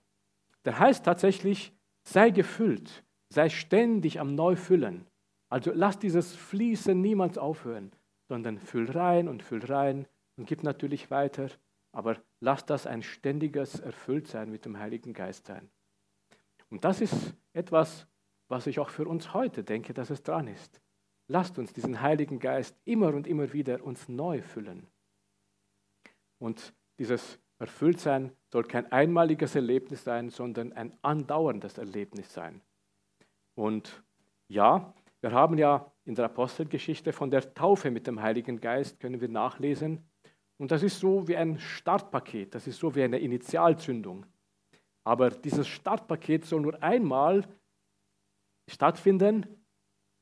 der 0.63 0.79
heißt 0.79 1.03
tatsächlich 1.03 1.73
Sei 2.03 2.29
gefüllt, 2.29 3.03
sei 3.27 3.49
ständig 3.49 4.21
am 4.21 4.33
Neufüllen. 4.33 5.05
Also 5.49 5.73
lass 5.75 5.99
dieses 5.99 6.37
Fließen 6.37 7.01
niemals 7.01 7.37
aufhören, 7.37 7.91
sondern 8.29 8.59
füll 8.59 8.89
rein 8.91 9.27
und 9.27 9.43
füll 9.43 9.65
rein 9.65 10.07
und 10.37 10.47
gib 10.47 10.63
natürlich 10.63 11.11
weiter, 11.11 11.49
aber 11.91 12.15
lass 12.39 12.65
das 12.65 12.87
ein 12.87 13.03
ständiges 13.03 13.81
Erfülltsein 13.81 14.49
mit 14.49 14.63
dem 14.63 14.79
Heiligen 14.79 15.11
Geist 15.11 15.47
sein. 15.47 15.69
Und 16.69 16.85
das 16.85 17.01
ist 17.01 17.35
etwas, 17.51 18.07
was 18.47 18.67
ich 18.67 18.79
auch 18.79 18.89
für 18.89 19.05
uns 19.05 19.33
heute 19.33 19.65
denke, 19.65 19.93
dass 19.93 20.11
es 20.11 20.23
dran 20.23 20.47
ist. 20.47 20.79
Lasst 21.27 21.59
uns 21.59 21.73
diesen 21.73 21.99
Heiligen 21.99 22.39
Geist 22.39 22.79
immer 22.85 23.13
und 23.13 23.27
immer 23.27 23.51
wieder 23.51 23.83
uns 23.83 24.07
neu 24.07 24.41
füllen. 24.41 24.87
Und 26.43 26.73
dieses 26.99 27.39
Erfülltsein 27.57 28.35
soll 28.51 28.65
kein 28.65 28.91
einmaliges 28.91 29.55
Erlebnis 29.55 30.03
sein, 30.03 30.29
sondern 30.29 30.73
ein 30.73 30.91
andauerndes 31.01 31.77
Erlebnis 31.77 32.33
sein. 32.33 32.61
Und 33.55 34.03
ja, 34.49 34.93
wir 35.21 35.31
haben 35.31 35.57
ja 35.57 35.89
in 36.03 36.15
der 36.15 36.25
Apostelgeschichte 36.25 37.13
von 37.13 37.31
der 37.31 37.53
Taufe 37.53 37.91
mit 37.91 38.07
dem 38.07 38.21
Heiligen 38.21 38.59
Geist, 38.59 38.99
können 38.99 39.21
wir 39.21 39.29
nachlesen. 39.29 40.05
Und 40.57 40.71
das 40.71 40.83
ist 40.83 40.99
so 40.99 41.29
wie 41.29 41.37
ein 41.37 41.59
Startpaket, 41.59 42.53
das 42.53 42.67
ist 42.67 42.77
so 42.77 42.93
wie 42.93 43.03
eine 43.03 43.19
Initialzündung. 43.19 44.25
Aber 45.05 45.29
dieses 45.29 45.65
Startpaket 45.65 46.43
soll 46.43 46.59
nur 46.59 46.83
einmal 46.83 47.47
stattfinden 48.69 49.45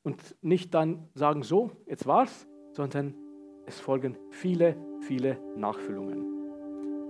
und 0.04 0.36
nicht 0.40 0.72
dann 0.72 1.08
sagen, 1.14 1.42
so, 1.42 1.72
jetzt 1.86 2.06
war's, 2.06 2.46
sondern 2.74 3.16
es 3.66 3.78
folgen 3.78 4.16
viele, 4.30 4.76
viele 5.00 5.36
Nachfüllungen. 5.56 6.24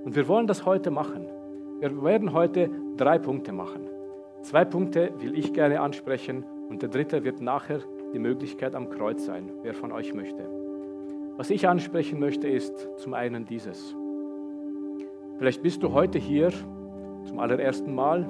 Und 0.04 0.16
wir 0.16 0.28
wollen 0.28 0.46
das 0.46 0.66
heute 0.66 0.90
machen. 0.90 1.26
Wir 1.80 2.02
werden 2.02 2.32
heute 2.32 2.70
drei 2.96 3.18
Punkte 3.18 3.52
machen. 3.52 3.88
Zwei 4.42 4.64
Punkte 4.64 5.12
will 5.18 5.38
ich 5.38 5.52
gerne 5.52 5.80
ansprechen 5.80 6.44
und 6.68 6.82
der 6.82 6.88
dritte 6.88 7.24
wird 7.24 7.40
nachher 7.40 7.80
die 8.12 8.18
Möglichkeit 8.18 8.74
am 8.74 8.90
Kreuz 8.90 9.24
sein, 9.24 9.50
wer 9.62 9.74
von 9.74 9.92
euch 9.92 10.14
möchte. 10.14 10.48
Was 11.36 11.50
ich 11.50 11.68
ansprechen 11.68 12.18
möchte, 12.18 12.48
ist 12.48 12.88
zum 12.96 13.14
einen 13.14 13.46
dieses. 13.46 13.96
Vielleicht 15.38 15.62
bist 15.62 15.82
du 15.82 15.92
heute 15.92 16.18
hier 16.18 16.50
zum 17.24 17.38
allerersten 17.38 17.94
Mal 17.94 18.28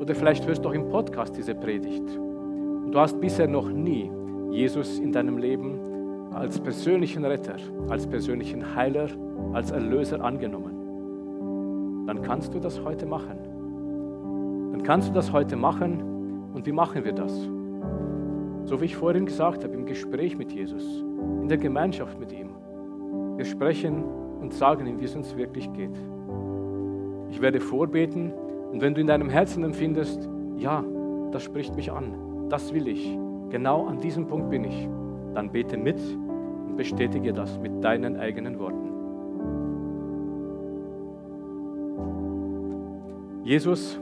oder 0.00 0.14
vielleicht 0.14 0.46
hörst 0.46 0.64
du 0.64 0.70
auch 0.70 0.74
im 0.74 0.88
Podcast 0.88 1.36
diese 1.36 1.54
Predigt. 1.54 2.08
Und 2.16 2.92
du 2.92 2.98
hast 2.98 3.20
bisher 3.20 3.46
noch 3.46 3.68
nie 3.70 4.10
Jesus 4.50 4.98
in 4.98 5.12
deinem 5.12 5.38
Leben 5.38 5.89
als 6.32 6.60
persönlichen 6.60 7.24
Retter, 7.24 7.56
als 7.88 8.06
persönlichen 8.06 8.74
Heiler, 8.74 9.08
als 9.52 9.70
Erlöser 9.70 10.22
angenommen 10.24 10.80
dann 12.10 12.22
kannst 12.22 12.52
du 12.52 12.58
das 12.58 12.82
heute 12.84 13.06
machen. 13.06 13.38
Dann 14.72 14.82
kannst 14.82 15.10
du 15.10 15.12
das 15.12 15.32
heute 15.32 15.54
machen. 15.54 16.02
Und 16.52 16.66
wie 16.66 16.72
machen 16.72 17.04
wir 17.04 17.12
das? 17.12 17.32
So 18.64 18.80
wie 18.80 18.86
ich 18.86 18.96
vorhin 18.96 19.26
gesagt 19.26 19.62
habe, 19.62 19.74
im 19.74 19.86
Gespräch 19.86 20.36
mit 20.36 20.50
Jesus, 20.50 21.04
in 21.40 21.46
der 21.46 21.58
Gemeinschaft 21.58 22.18
mit 22.18 22.32
ihm. 22.32 22.50
Wir 23.36 23.44
sprechen 23.44 24.02
und 24.40 24.52
sagen 24.52 24.86
ihm, 24.86 24.98
wie 24.98 25.04
es 25.04 25.14
uns 25.14 25.36
wirklich 25.36 25.72
geht. 25.72 25.96
Ich 27.30 27.40
werde 27.40 27.60
vorbeten 27.60 28.32
und 28.72 28.80
wenn 28.80 28.94
du 28.94 29.00
in 29.00 29.06
deinem 29.06 29.28
Herzen 29.28 29.62
empfindest, 29.62 30.28
ja, 30.56 30.84
das 31.30 31.44
spricht 31.44 31.76
mich 31.76 31.92
an, 31.92 32.48
das 32.48 32.74
will 32.74 32.88
ich, 32.88 33.16
genau 33.50 33.86
an 33.86 34.00
diesem 34.00 34.26
Punkt 34.26 34.50
bin 34.50 34.64
ich, 34.64 34.88
dann 35.34 35.50
bete 35.50 35.76
mit 35.76 36.00
und 36.66 36.76
bestätige 36.76 37.32
das 37.32 37.58
mit 37.58 37.82
deinen 37.82 38.16
eigenen 38.16 38.58
Worten. 38.58 38.90
Jesus, 43.44 43.98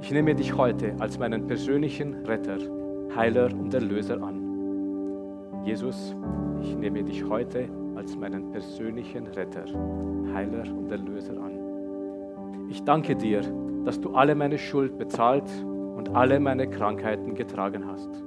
ich 0.00 0.10
nehme 0.10 0.34
dich 0.34 0.56
heute 0.56 0.94
als 0.98 1.18
meinen 1.18 1.46
persönlichen 1.46 2.14
Retter, 2.26 2.58
Heiler 3.14 3.48
und 3.52 3.72
Erlöser 3.72 4.20
an. 4.22 5.62
Jesus, 5.64 6.14
ich 6.60 6.76
nehme 6.76 7.04
dich 7.04 7.24
heute 7.24 7.68
als 7.94 8.16
meinen 8.16 8.50
persönlichen 8.50 9.28
Retter, 9.28 9.64
Heiler 10.34 10.64
und 10.76 10.90
Erlöser 10.90 11.40
an. 11.40 12.68
Ich 12.68 12.82
danke 12.82 13.14
dir, 13.14 13.42
dass 13.84 14.00
du 14.00 14.14
alle 14.14 14.34
meine 14.34 14.58
Schuld 14.58 14.98
bezahlt 14.98 15.48
und 15.96 16.14
alle 16.14 16.40
meine 16.40 16.68
Krankheiten 16.68 17.34
getragen 17.34 17.86
hast. 17.86 18.21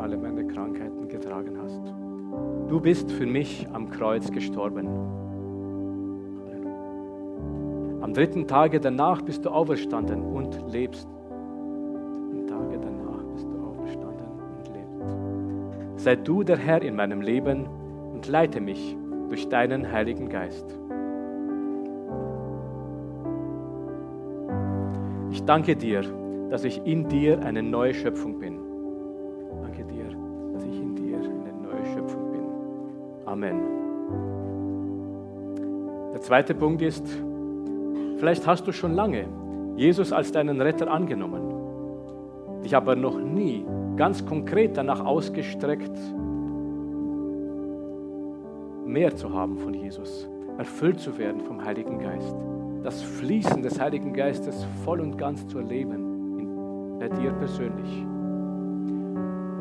Alle 0.00 0.16
meine 0.16 0.46
Krankheiten 0.46 1.08
getragen 1.08 1.58
hast. 1.62 1.80
Du 2.68 2.80
bist 2.80 3.10
für 3.10 3.26
mich 3.26 3.66
am 3.72 3.90
Kreuz 3.90 4.30
gestorben. 4.30 4.88
Am 8.00 8.14
dritten 8.14 8.46
Tage 8.46 8.80
danach 8.80 9.22
bist 9.22 9.44
du 9.44 9.50
auferstanden 9.50 10.22
und 10.22 10.64
lebst. 10.72 11.08
Am 11.30 12.46
Tage 12.46 12.78
danach 12.78 13.22
bist 13.34 13.46
du 13.46 13.58
auferstanden 13.58 14.26
und 14.56 14.74
lebst. 14.74 16.04
Sei 16.04 16.16
du 16.16 16.42
der 16.42 16.56
Herr 16.56 16.82
in 16.82 16.96
meinem 16.96 17.20
Leben 17.20 17.66
und 18.12 18.26
leite 18.26 18.60
mich 18.60 18.96
durch 19.28 19.48
deinen 19.48 19.92
Heiligen 19.92 20.28
Geist. 20.28 20.66
Ich 25.30 25.44
danke 25.44 25.76
dir, 25.76 26.02
dass 26.50 26.64
ich 26.64 26.84
in 26.84 27.08
dir 27.08 27.44
eine 27.44 27.62
neue 27.62 27.94
Schöpfung 27.94 28.38
bin. 28.38 28.69
Amen. 33.30 33.60
Der 36.12 36.20
zweite 36.20 36.52
Punkt 36.52 36.82
ist, 36.82 37.06
vielleicht 38.16 38.44
hast 38.44 38.66
du 38.66 38.72
schon 38.72 38.94
lange 38.94 39.28
Jesus 39.76 40.12
als 40.12 40.32
deinen 40.32 40.60
Retter 40.60 40.90
angenommen, 40.90 42.60
dich 42.64 42.74
aber 42.74 42.96
noch 42.96 43.20
nie 43.20 43.64
ganz 43.96 44.26
konkret 44.26 44.76
danach 44.76 45.04
ausgestreckt, 45.04 45.96
mehr 48.84 49.14
zu 49.14 49.32
haben 49.32 49.58
von 49.58 49.74
Jesus, 49.74 50.28
erfüllt 50.58 50.98
zu 50.98 51.16
werden 51.16 51.40
vom 51.40 51.64
Heiligen 51.64 52.00
Geist, 52.00 52.34
das 52.82 53.00
Fließen 53.00 53.62
des 53.62 53.80
Heiligen 53.80 54.12
Geistes 54.12 54.66
voll 54.84 55.00
und 55.00 55.16
ganz 55.16 55.46
zu 55.46 55.58
erleben, 55.58 56.98
bei 56.98 57.08
dir 57.08 57.30
persönlich. 57.30 58.04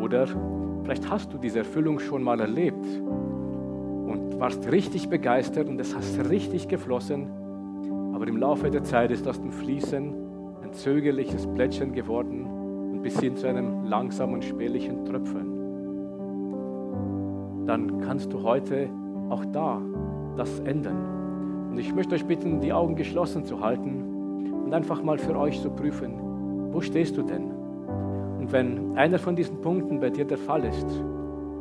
Oder 0.01 0.25
vielleicht 0.83 1.07
hast 1.07 1.31
du 1.31 1.37
diese 1.37 1.59
Erfüllung 1.59 1.99
schon 1.99 2.23
mal 2.23 2.39
erlebt 2.39 2.85
warst 4.39 4.71
richtig 4.71 5.09
begeistert 5.09 5.67
und 5.67 5.79
es 5.81 5.93
hast 5.95 6.17
richtig 6.29 6.69
geflossen, 6.69 7.29
aber 8.13 8.25
im 8.27 8.37
Laufe 8.37 8.71
der 8.71 8.83
Zeit 8.83 9.11
ist 9.11 9.27
aus 9.27 9.41
dem 9.41 9.51
Fließen 9.51 10.13
ein 10.63 10.71
zögerliches 10.71 11.45
Plätschern 11.45 11.91
geworden 11.91 12.45
und 12.93 13.01
bis 13.01 13.19
hin 13.19 13.35
zu 13.35 13.47
einem 13.47 13.83
langsamen, 13.83 14.41
spärlichen 14.41 15.03
Tröpfeln. 15.03 15.59
Dann 17.65 17.99
kannst 17.99 18.31
du 18.31 18.41
heute 18.43 18.89
auch 19.29 19.43
da 19.45 19.81
das 20.37 20.59
ändern. 20.61 21.69
Und 21.71 21.77
ich 21.77 21.93
möchte 21.93 22.15
euch 22.15 22.25
bitten, 22.25 22.61
die 22.61 22.71
Augen 22.71 22.95
geschlossen 22.95 23.43
zu 23.43 23.59
halten 23.59 24.53
und 24.65 24.73
einfach 24.73 25.03
mal 25.03 25.17
für 25.17 25.37
euch 25.37 25.59
so 25.59 25.69
prüfen, 25.69 26.13
wo 26.71 26.79
stehst 26.79 27.17
du 27.17 27.23
denn? 27.23 27.51
Und 28.39 28.51
wenn 28.53 28.97
einer 28.97 29.19
von 29.19 29.35
diesen 29.35 29.59
Punkten 29.59 29.99
bei 29.99 30.09
dir 30.09 30.23
der 30.25 30.37
Fall 30.37 30.63
ist, 30.63 30.87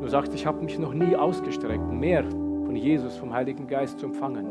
du 0.01 0.07
sagst, 0.07 0.33
ich 0.33 0.47
habe 0.47 0.65
mich 0.65 0.79
noch 0.79 0.95
nie 0.95 1.17
ausgestreckt, 1.17 1.93
mehr 1.93 2.23
von 2.69 2.77
Jesus, 2.77 3.17
vom 3.17 3.33
Heiligen 3.33 3.67
Geist 3.67 3.99
zu 3.99 4.05
empfangen. 4.05 4.47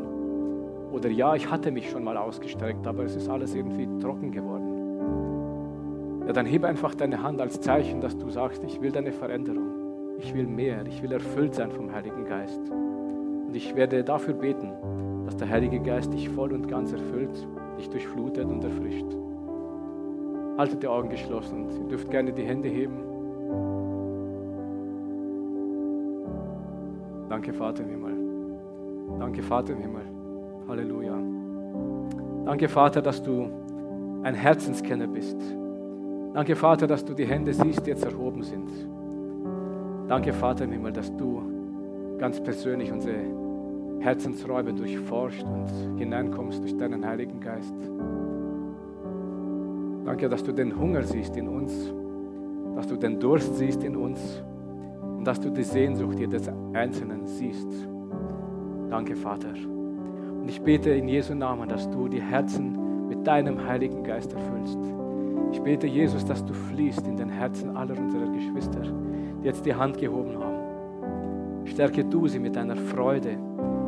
Oder 0.90 1.08
ja, 1.08 1.36
ich 1.36 1.48
hatte 1.48 1.70
mich 1.70 1.88
schon 1.88 2.02
mal 2.02 2.16
ausgestreckt, 2.16 2.84
aber 2.84 3.04
es 3.04 3.14
ist 3.14 3.28
alles 3.28 3.54
irgendwie 3.54 3.86
trocken 4.00 4.32
geworden. 4.32 6.24
Ja, 6.26 6.32
dann 6.32 6.44
heb 6.44 6.64
einfach 6.64 6.96
deine 6.96 7.22
Hand 7.22 7.40
als 7.40 7.60
Zeichen, 7.60 8.00
dass 8.00 8.18
du 8.18 8.28
sagst, 8.28 8.64
ich 8.64 8.80
will 8.80 8.90
deine 8.90 9.12
Veränderung. 9.12 10.16
Ich 10.18 10.34
will 10.34 10.48
mehr, 10.48 10.84
ich 10.84 11.00
will 11.00 11.12
erfüllt 11.12 11.54
sein 11.54 11.70
vom 11.70 11.92
Heiligen 11.92 12.24
Geist. 12.24 12.60
Und 12.68 13.54
ich 13.54 13.76
werde 13.76 14.02
dafür 14.02 14.34
beten, 14.34 14.72
dass 15.24 15.36
der 15.36 15.48
Heilige 15.48 15.78
Geist 15.78 16.12
dich 16.12 16.28
voll 16.28 16.52
und 16.52 16.66
ganz 16.66 16.92
erfüllt, 16.92 17.46
dich 17.78 17.88
durchflutet 17.88 18.46
und 18.46 18.64
erfrischt. 18.64 19.06
Haltet 20.58 20.82
die 20.82 20.88
Augen 20.88 21.08
geschlossen. 21.08 21.68
Ihr 21.70 21.88
dürft 21.88 22.10
gerne 22.10 22.32
die 22.32 22.42
Hände 22.42 22.68
heben. 22.68 22.96
Danke, 27.28 27.52
Vater 27.52 27.84
im 27.84 27.90
Himmel. 27.90 28.07
Danke, 29.18 29.42
Vater 29.42 29.72
im 29.72 29.80
Himmel. 29.80 30.02
Halleluja. 30.68 31.14
Danke, 32.44 32.68
Vater, 32.68 33.02
dass 33.02 33.22
du 33.22 33.48
ein 34.22 34.34
Herzenskenner 34.34 35.06
bist. 35.06 35.36
Danke, 36.34 36.56
Vater, 36.56 36.86
dass 36.86 37.04
du 37.04 37.14
die 37.14 37.26
Hände 37.26 37.52
siehst, 37.52 37.86
die 37.86 37.90
jetzt 37.90 38.04
erhoben 38.04 38.42
sind. 38.42 38.70
Danke, 40.08 40.32
Vater 40.32 40.64
im 40.64 40.72
Himmel, 40.72 40.92
dass 40.92 41.14
du 41.16 41.42
ganz 42.18 42.40
persönlich 42.40 42.92
unsere 42.92 43.16
Herzensräume 44.00 44.72
durchforscht 44.72 45.44
und 45.44 45.98
hineinkommst 45.98 46.62
durch 46.62 46.76
deinen 46.76 47.04
Heiligen 47.06 47.40
Geist. 47.40 47.74
Danke, 50.04 50.28
dass 50.28 50.42
du 50.42 50.52
den 50.52 50.78
Hunger 50.78 51.02
siehst 51.02 51.36
in 51.36 51.48
uns, 51.48 51.92
dass 52.76 52.86
du 52.86 52.96
den 52.96 53.20
Durst 53.20 53.56
siehst 53.56 53.82
in 53.82 53.96
uns 53.96 54.42
und 55.02 55.26
dass 55.26 55.40
du 55.40 55.50
die 55.50 55.64
Sehnsucht 55.64 56.18
jedes 56.18 56.48
Einzelnen 56.72 57.26
siehst. 57.26 57.68
Danke, 58.90 59.14
Vater. 59.16 59.52
Und 59.52 60.48
ich 60.48 60.60
bete 60.62 60.90
in 60.90 61.08
Jesu 61.08 61.34
Namen, 61.34 61.68
dass 61.68 61.90
du 61.90 62.08
die 62.08 62.22
Herzen 62.22 63.08
mit 63.08 63.26
deinem 63.26 63.66
Heiligen 63.66 64.02
Geist 64.02 64.32
erfüllst. 64.32 64.78
Ich 65.52 65.60
bete, 65.60 65.86
Jesus, 65.86 66.24
dass 66.24 66.44
du 66.44 66.54
fließt 66.54 67.06
in 67.06 67.16
den 67.16 67.28
Herzen 67.28 67.76
aller 67.76 67.98
unserer 67.98 68.30
Geschwister, 68.30 68.80
die 69.42 69.46
jetzt 69.46 69.66
die 69.66 69.74
Hand 69.74 69.98
gehoben 69.98 70.38
haben. 70.38 71.66
Stärke 71.66 72.04
du 72.04 72.26
sie 72.28 72.38
mit 72.38 72.56
deiner 72.56 72.76
Freude, 72.76 73.36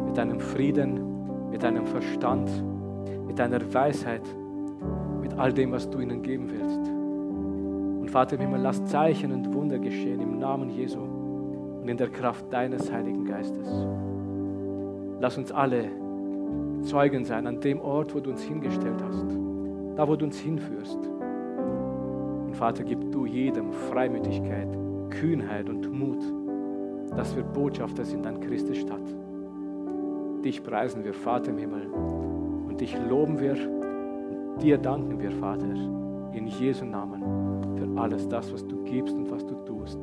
mit 0.07 0.17
deinem 0.17 0.39
Frieden, 0.41 1.51
mit 1.51 1.63
deinem 1.63 1.87
Verstand, 1.87 2.51
mit 3.27 3.39
deiner 3.39 3.61
Weisheit, 3.73 4.23
mit 5.23 5.33
all 5.39 5.53
dem, 5.53 5.73
was 5.73 5.89
du 5.89 6.01
ihnen 6.01 6.23
geben 6.23 6.51
willst. 6.51 6.91
Und 8.01 8.11
Vater 8.11 8.37
im 8.37 8.43
Himmel, 8.43 8.61
lass 8.61 8.85
Zeichen 8.85 9.33
und 9.33 9.53
Wunder 9.55 9.79
geschehen 9.79 10.21
im 10.21 10.39
Namen 10.39 10.71
Jesu 10.71 11.01
und 11.01 11.89
in 11.89 11.97
der 11.97 12.09
Kraft 12.09 12.53
deines 12.53 12.93
Heiligen 12.93 13.25
Geistes. 13.25 13.69
Lass 15.21 15.39
uns 15.39 15.53
alle 15.53 15.85
Zeugen 16.83 17.25
sein 17.25 17.47
an 17.47 17.61
dem 17.61 17.81
Ort, 17.81 18.15
wo 18.15 18.21
du 18.21 18.31
uns 18.31 18.43
hingestellt 18.43 19.03
hast, 19.07 19.27
da, 19.97 20.09
wo 20.09 20.17
du 20.17 20.25
uns 20.25 20.39
hinführst. 20.39 20.99
Und 22.47 22.57
Vater, 22.57 22.83
gib 22.83 23.13
du 23.13 23.27
jedem 23.27 23.73
Freimütigkeit, 23.73 24.69
Kühnheit 25.11 25.69
und 25.69 25.93
Mut 25.93 26.23
dass 27.17 27.35
wir 27.35 27.43
Botschafter 27.43 28.05
sind 28.05 28.27
an 28.27 28.41
Christi 28.41 28.75
Stadt. 28.75 29.03
Dich 30.45 30.63
preisen 30.63 31.05
wir, 31.05 31.13
Vater 31.13 31.51
im 31.51 31.59
Himmel, 31.59 31.87
und 31.87 32.81
dich 32.81 32.97
loben 33.09 33.39
wir 33.41 33.53
und 33.53 34.63
dir 34.63 34.79
danken 34.79 35.21
wir, 35.21 35.31
Vater, 35.33 35.67
in 36.33 36.47
Jesu 36.47 36.85
Namen 36.85 37.23
für 37.77 38.01
alles 38.01 38.29
das, 38.29 38.53
was 38.53 38.67
du 38.67 38.83
gibst 38.85 39.15
und 39.15 39.31
was 39.31 39.45
du 39.45 39.55
tust. 39.65 39.99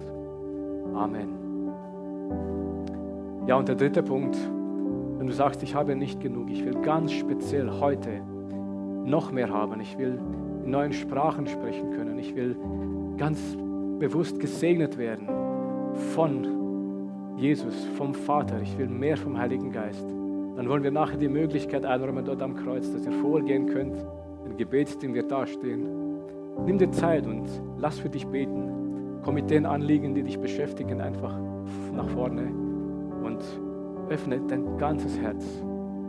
Amen. 0.93 1.30
Ja, 3.47 3.56
und 3.56 3.67
der 3.67 3.75
dritte 3.75 4.03
Punkt, 4.03 4.38
wenn 5.17 5.27
du 5.27 5.34
sagst, 5.34 5.63
ich 5.63 5.73
habe 5.73 5.95
nicht 5.95 6.19
genug, 6.21 6.49
ich 6.49 6.63
will 6.63 6.80
ganz 6.82 7.12
speziell 7.12 7.69
heute 7.80 8.21
noch 9.06 9.32
mehr 9.32 9.49
haben, 9.49 9.80
ich 9.82 9.97
will 9.97 10.19
in 10.63 10.71
neuen 10.71 10.93
Sprachen 10.93 11.47
sprechen 11.47 11.91
können, 11.91 12.19
ich 12.19 12.36
will 12.36 12.56
ganz 13.17 13.39
bewusst 13.99 14.39
gesegnet 14.39 14.97
werden 14.97 15.27
von 16.13 17.36
Jesus, 17.38 17.86
vom 17.97 18.13
Vater, 18.13 18.62
ich 18.62 18.77
will 18.77 18.88
mehr 18.88 19.17
vom 19.17 19.38
Heiligen 19.38 19.71
Geist. 19.71 20.08
Dann 20.56 20.69
wollen 20.69 20.84
wir 20.84 20.91
nachher 20.91 21.17
die 21.17 21.27
Möglichkeit 21.27 21.86
einräumen 21.86 22.25
dort 22.25 22.41
am 22.41 22.56
Kreuz, 22.56 22.91
dass 22.91 23.06
ihr 23.06 23.12
vorgehen 23.12 23.67
könnt, 23.67 23.95
ein 24.45 24.58
Gebetsteam 24.58 25.13
wird 25.13 25.32
dastehen. 25.32 25.88
Nimm 26.65 26.77
dir 26.77 26.91
Zeit 26.91 27.27
und 27.27 27.47
lass 27.77 27.99
für 27.99 28.10
dich 28.10 28.25
beten. 28.27 29.19
Komm 29.23 29.36
mit 29.36 29.49
den 29.49 29.65
Anliegen, 29.65 30.15
die 30.15 30.23
dich 30.23 30.39
beschäftigen, 30.39 31.01
einfach 31.01 31.38
nach 31.93 32.08
vorne 32.10 32.51
und 33.23 33.39
öffne 34.10 34.39
dein 34.48 34.78
ganzes 34.78 35.20
Herz, 35.20 35.46